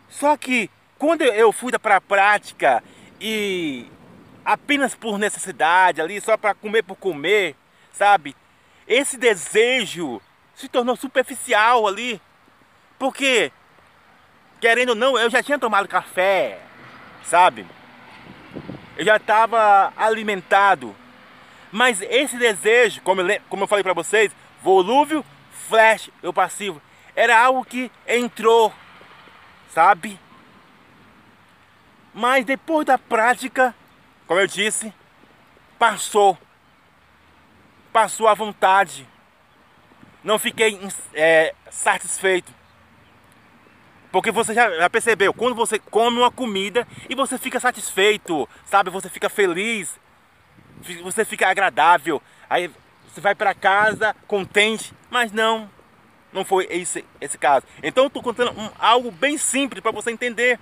Só 0.09 0.37
que 0.37 0.71
quando 0.99 1.23
eu 1.23 1.53
fui 1.53 1.71
para 1.79 1.97
a 1.97 2.01
prática 2.01 2.83
e 3.21 3.87
apenas 4.47 4.95
por 4.95 5.19
necessidade 5.19 6.01
ali, 6.01 6.21
só 6.21 6.37
para 6.37 6.55
comer 6.55 6.85
por 6.85 6.95
comer, 6.95 7.57
sabe? 7.93 8.37
Esse 8.87 9.17
desejo 9.19 10.23
se 10.55 10.69
tornou 10.69 10.95
superficial 10.95 11.89
ali. 11.89 12.23
Porque, 12.97 13.51
querendo 14.61 14.91
ou 14.91 14.95
não, 14.95 15.19
eu 15.19 15.29
já 15.29 15.43
tinha 15.43 15.59
tomado 15.59 15.89
café, 15.89 16.61
sabe? 17.25 17.67
Eu 18.97 19.05
já 19.05 19.17
estava 19.17 19.93
alimentado. 19.97 20.95
Mas 21.73 22.01
esse 22.01 22.39
desejo, 22.39 23.03
como 23.03 23.21
eu, 23.21 23.41
como 23.49 23.65
eu 23.65 23.69
falei 23.69 23.83
para 23.83 23.93
vocês, 23.93 24.31
volúvel, 24.63 25.25
flash, 25.69 26.09
eu 26.23 26.33
passivo, 26.33 26.81
era 27.17 27.39
algo 27.39 27.65
que 27.65 27.91
entrou, 28.07 28.73
sabe? 29.75 30.19
Mas 32.15 32.47
depois 32.47 32.87
da 32.87 32.97
prática, 32.97 33.75
como 34.27 34.41
eu 34.41 34.47
disse, 34.47 34.93
passou. 35.79 36.39
Passou 37.93 38.29
à 38.29 38.35
vontade 38.35 39.07
não 40.27 40.41
fiquei 40.41 40.77
é, 41.15 41.55
satisfeito. 41.71 42.53
Porque 44.11 44.33
você 44.33 44.53
já, 44.53 44.91
percebeu, 44.91 45.33
quando 45.33 45.55
você 45.55 45.79
come 45.79 46.19
uma 46.19 46.33
comida 46.33 46.87
e 47.09 47.15
você 47.15 47.39
fica 47.39 47.61
satisfeito, 47.61 48.49
sabe? 48.65 48.91
Você 48.91 49.09
fica 49.09 49.29
feliz, 49.29 50.01
você 51.05 51.25
fica 51.25 51.49
agradável. 51.49 52.21
Aí 52.51 52.69
você 53.09 53.21
vai 53.21 53.37
para 53.37 53.55
casa 53.55 54.17
contente, 54.27 54.93
mas 55.09 55.31
não, 55.31 55.71
não 56.33 56.45
foi 56.45 56.67
esse, 56.71 57.05
esse 57.21 57.39
caso. 57.39 57.65
Então 57.81 58.05
eu 58.05 58.09
estou 58.09 58.23
contando 58.23 58.51
um, 58.59 58.69
algo 58.81 59.13
bem 59.13 59.39
simples 59.39 59.81
para 59.81 59.93
você 59.93 60.11
entender 60.11 60.59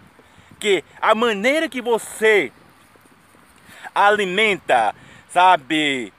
que 0.61 0.85
a 1.01 1.15
maneira 1.15 1.71
que 1.71 1.81
você 1.81 2.53
alimenta, 3.95 4.95
sabe, 5.29 6.13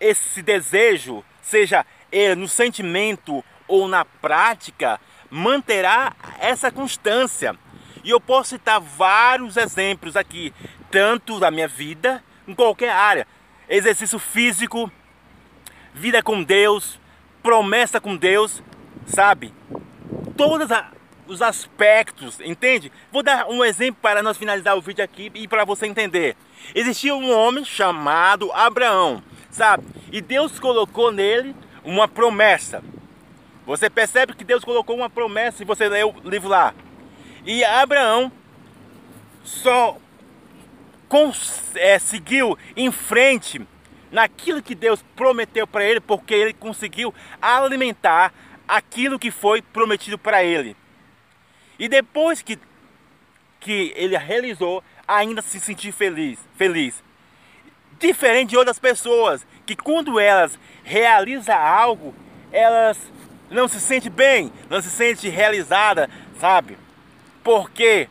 esse 0.00 0.42
desejo, 0.42 1.24
seja 1.42 1.84
ele 2.10 2.34
no 2.34 2.48
sentimento 2.48 3.44
ou 3.68 3.86
na 3.86 4.04
prática, 4.04 5.00
manterá 5.30 6.14
essa 6.38 6.70
constância. 6.70 7.54
E 8.02 8.10
eu 8.10 8.20
posso 8.20 8.50
citar 8.50 8.80
vários 8.80 9.56
exemplos 9.56 10.16
aqui, 10.16 10.52
tanto 10.90 11.38
da 11.38 11.50
minha 11.50 11.68
vida, 11.68 12.24
em 12.48 12.54
qualquer 12.54 12.90
área. 12.90 13.26
Exercício 13.68 14.18
físico, 14.18 14.90
vida 15.94 16.22
com 16.22 16.42
Deus, 16.42 16.98
promessa 17.42 18.00
com 18.00 18.16
Deus, 18.16 18.62
sabe? 19.06 19.54
Todos 20.36 20.68
os 21.30 21.40
aspectos, 21.40 22.40
entende? 22.40 22.90
Vou 23.12 23.22
dar 23.22 23.48
um 23.48 23.64
exemplo 23.64 24.00
para 24.02 24.22
nós 24.22 24.36
finalizar 24.36 24.76
o 24.76 24.80
vídeo 24.80 25.04
aqui 25.04 25.30
e 25.32 25.46
para 25.46 25.64
você 25.64 25.86
entender. 25.86 26.36
Existia 26.74 27.14
um 27.14 27.32
homem 27.32 27.64
chamado 27.64 28.50
Abraão, 28.52 29.22
sabe? 29.48 29.86
E 30.10 30.20
Deus 30.20 30.58
colocou 30.58 31.12
nele 31.12 31.54
uma 31.84 32.08
promessa. 32.08 32.82
Você 33.64 33.88
percebe 33.88 34.34
que 34.34 34.42
Deus 34.42 34.64
colocou 34.64 34.96
uma 34.96 35.08
promessa 35.08 35.58
se 35.58 35.64
você 35.64 35.88
ler 35.88 36.04
o 36.04 36.14
livro 36.24 36.48
lá. 36.48 36.74
E 37.46 37.62
Abraão 37.62 38.32
só 39.44 39.96
é, 41.76 41.98
seguiu 42.00 42.58
em 42.76 42.90
frente 42.90 43.64
naquilo 44.10 44.60
que 44.60 44.74
Deus 44.74 45.00
prometeu 45.14 45.64
para 45.64 45.84
ele, 45.84 46.00
porque 46.00 46.34
ele 46.34 46.52
conseguiu 46.52 47.14
alimentar 47.40 48.34
aquilo 48.66 49.18
que 49.18 49.30
foi 49.30 49.62
prometido 49.62 50.18
para 50.18 50.42
ele. 50.42 50.76
E 51.80 51.88
depois 51.88 52.42
que, 52.42 52.58
que 53.58 53.94
ele 53.96 54.16
realizou, 54.18 54.84
ainda 55.08 55.40
se 55.40 55.58
sentir 55.58 55.92
feliz, 55.92 56.38
feliz. 56.54 57.02
Diferente 57.98 58.50
de 58.50 58.58
outras 58.58 58.78
pessoas 58.78 59.46
que 59.64 59.74
quando 59.74 60.20
elas 60.20 60.58
realizam 60.84 61.56
algo, 61.56 62.14
elas 62.52 62.98
não 63.50 63.66
se 63.66 63.80
sentem 63.80 64.12
bem, 64.12 64.52
não 64.68 64.82
se 64.82 64.90
sentem 64.90 65.30
realizada, 65.30 66.10
sabe? 66.38 66.76
Porque 67.42 68.10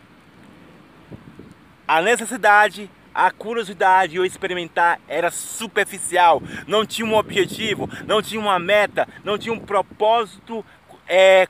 a 1.88 2.01
necessidade, 2.01 2.89
a 3.13 3.29
curiosidade 3.29 4.15
e 4.15 4.19
o 4.19 4.25
experimentar 4.25 4.99
era 5.08 5.29
superficial, 5.29 6.41
não 6.65 6.88
tinha 6.88 7.08
um 7.08 7.15
objetivo, 7.15 7.88
não 8.08 8.19
tinha 8.19 8.41
uma 8.41 8.58
meta, 8.58 9.08
não 9.23 9.38
tinha 9.38 9.53
um 9.53 9.60
propósito, 9.60 10.65
é, 11.08 11.47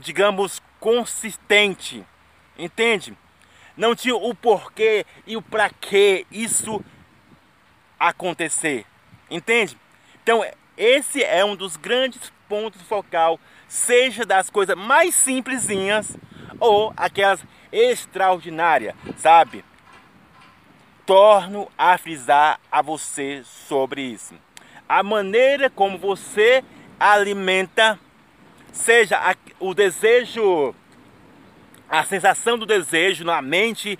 digamos, 0.00 0.62
consistente, 0.80 2.04
entende? 2.58 3.16
Não 3.76 3.94
tinha 3.94 4.16
o 4.16 4.34
porquê 4.34 5.06
e 5.26 5.36
o 5.36 5.42
para 5.42 5.70
que 5.70 6.26
isso 6.30 6.82
acontecer. 7.98 8.86
Entende? 9.30 9.78
Então, 10.22 10.44
esse 10.76 11.22
é 11.22 11.44
um 11.44 11.54
dos 11.54 11.76
grandes 11.76 12.32
pontos 12.48 12.82
focal, 12.82 13.38
seja 13.68 14.24
das 14.24 14.50
coisas 14.50 14.76
mais 14.76 15.14
simplesinhas 15.14 16.16
ou 16.58 16.92
aquelas 16.96 17.44
extraordinárias, 17.70 18.94
sabe? 19.16 19.64
Torno 21.06 21.70
a 21.78 21.96
frisar 21.96 22.58
a 22.72 22.82
você 22.82 23.42
sobre 23.44 24.02
isso. 24.02 24.34
A 24.88 25.02
maneira 25.02 25.70
como 25.70 25.96
você 25.96 26.64
alimenta, 26.98 27.98
seja 28.72 29.16
a, 29.18 29.34
o 29.58 29.74
desejo, 29.74 30.74
a 31.88 32.04
sensação 32.04 32.58
do 32.58 32.66
desejo 32.66 33.24
na 33.24 33.40
mente, 33.42 33.98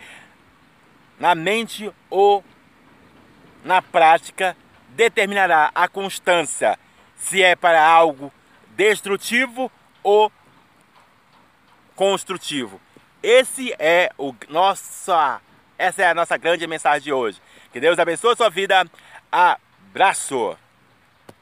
na 1.18 1.34
mente 1.34 1.90
ou 2.08 2.44
na 3.64 3.82
prática, 3.82 4.56
determinará 4.90 5.70
a 5.74 5.88
constância 5.88 6.78
se 7.16 7.42
é 7.42 7.54
para 7.54 7.84
algo 7.84 8.32
destrutivo 8.70 9.70
ou 10.02 10.32
construtivo. 11.94 12.80
Esse 13.22 13.74
é 13.78 14.10
o 14.16 14.34
nossa 14.48 15.40
essa 15.76 16.02
é 16.02 16.10
a 16.10 16.14
nossa 16.14 16.36
grande 16.36 16.66
mensagem 16.66 17.02
de 17.02 17.12
hoje. 17.12 17.40
Que 17.72 17.80
Deus 17.80 17.98
abençoe 17.98 18.32
a 18.32 18.36
sua 18.36 18.50
vida. 18.50 18.84
Abraço. 19.32 20.56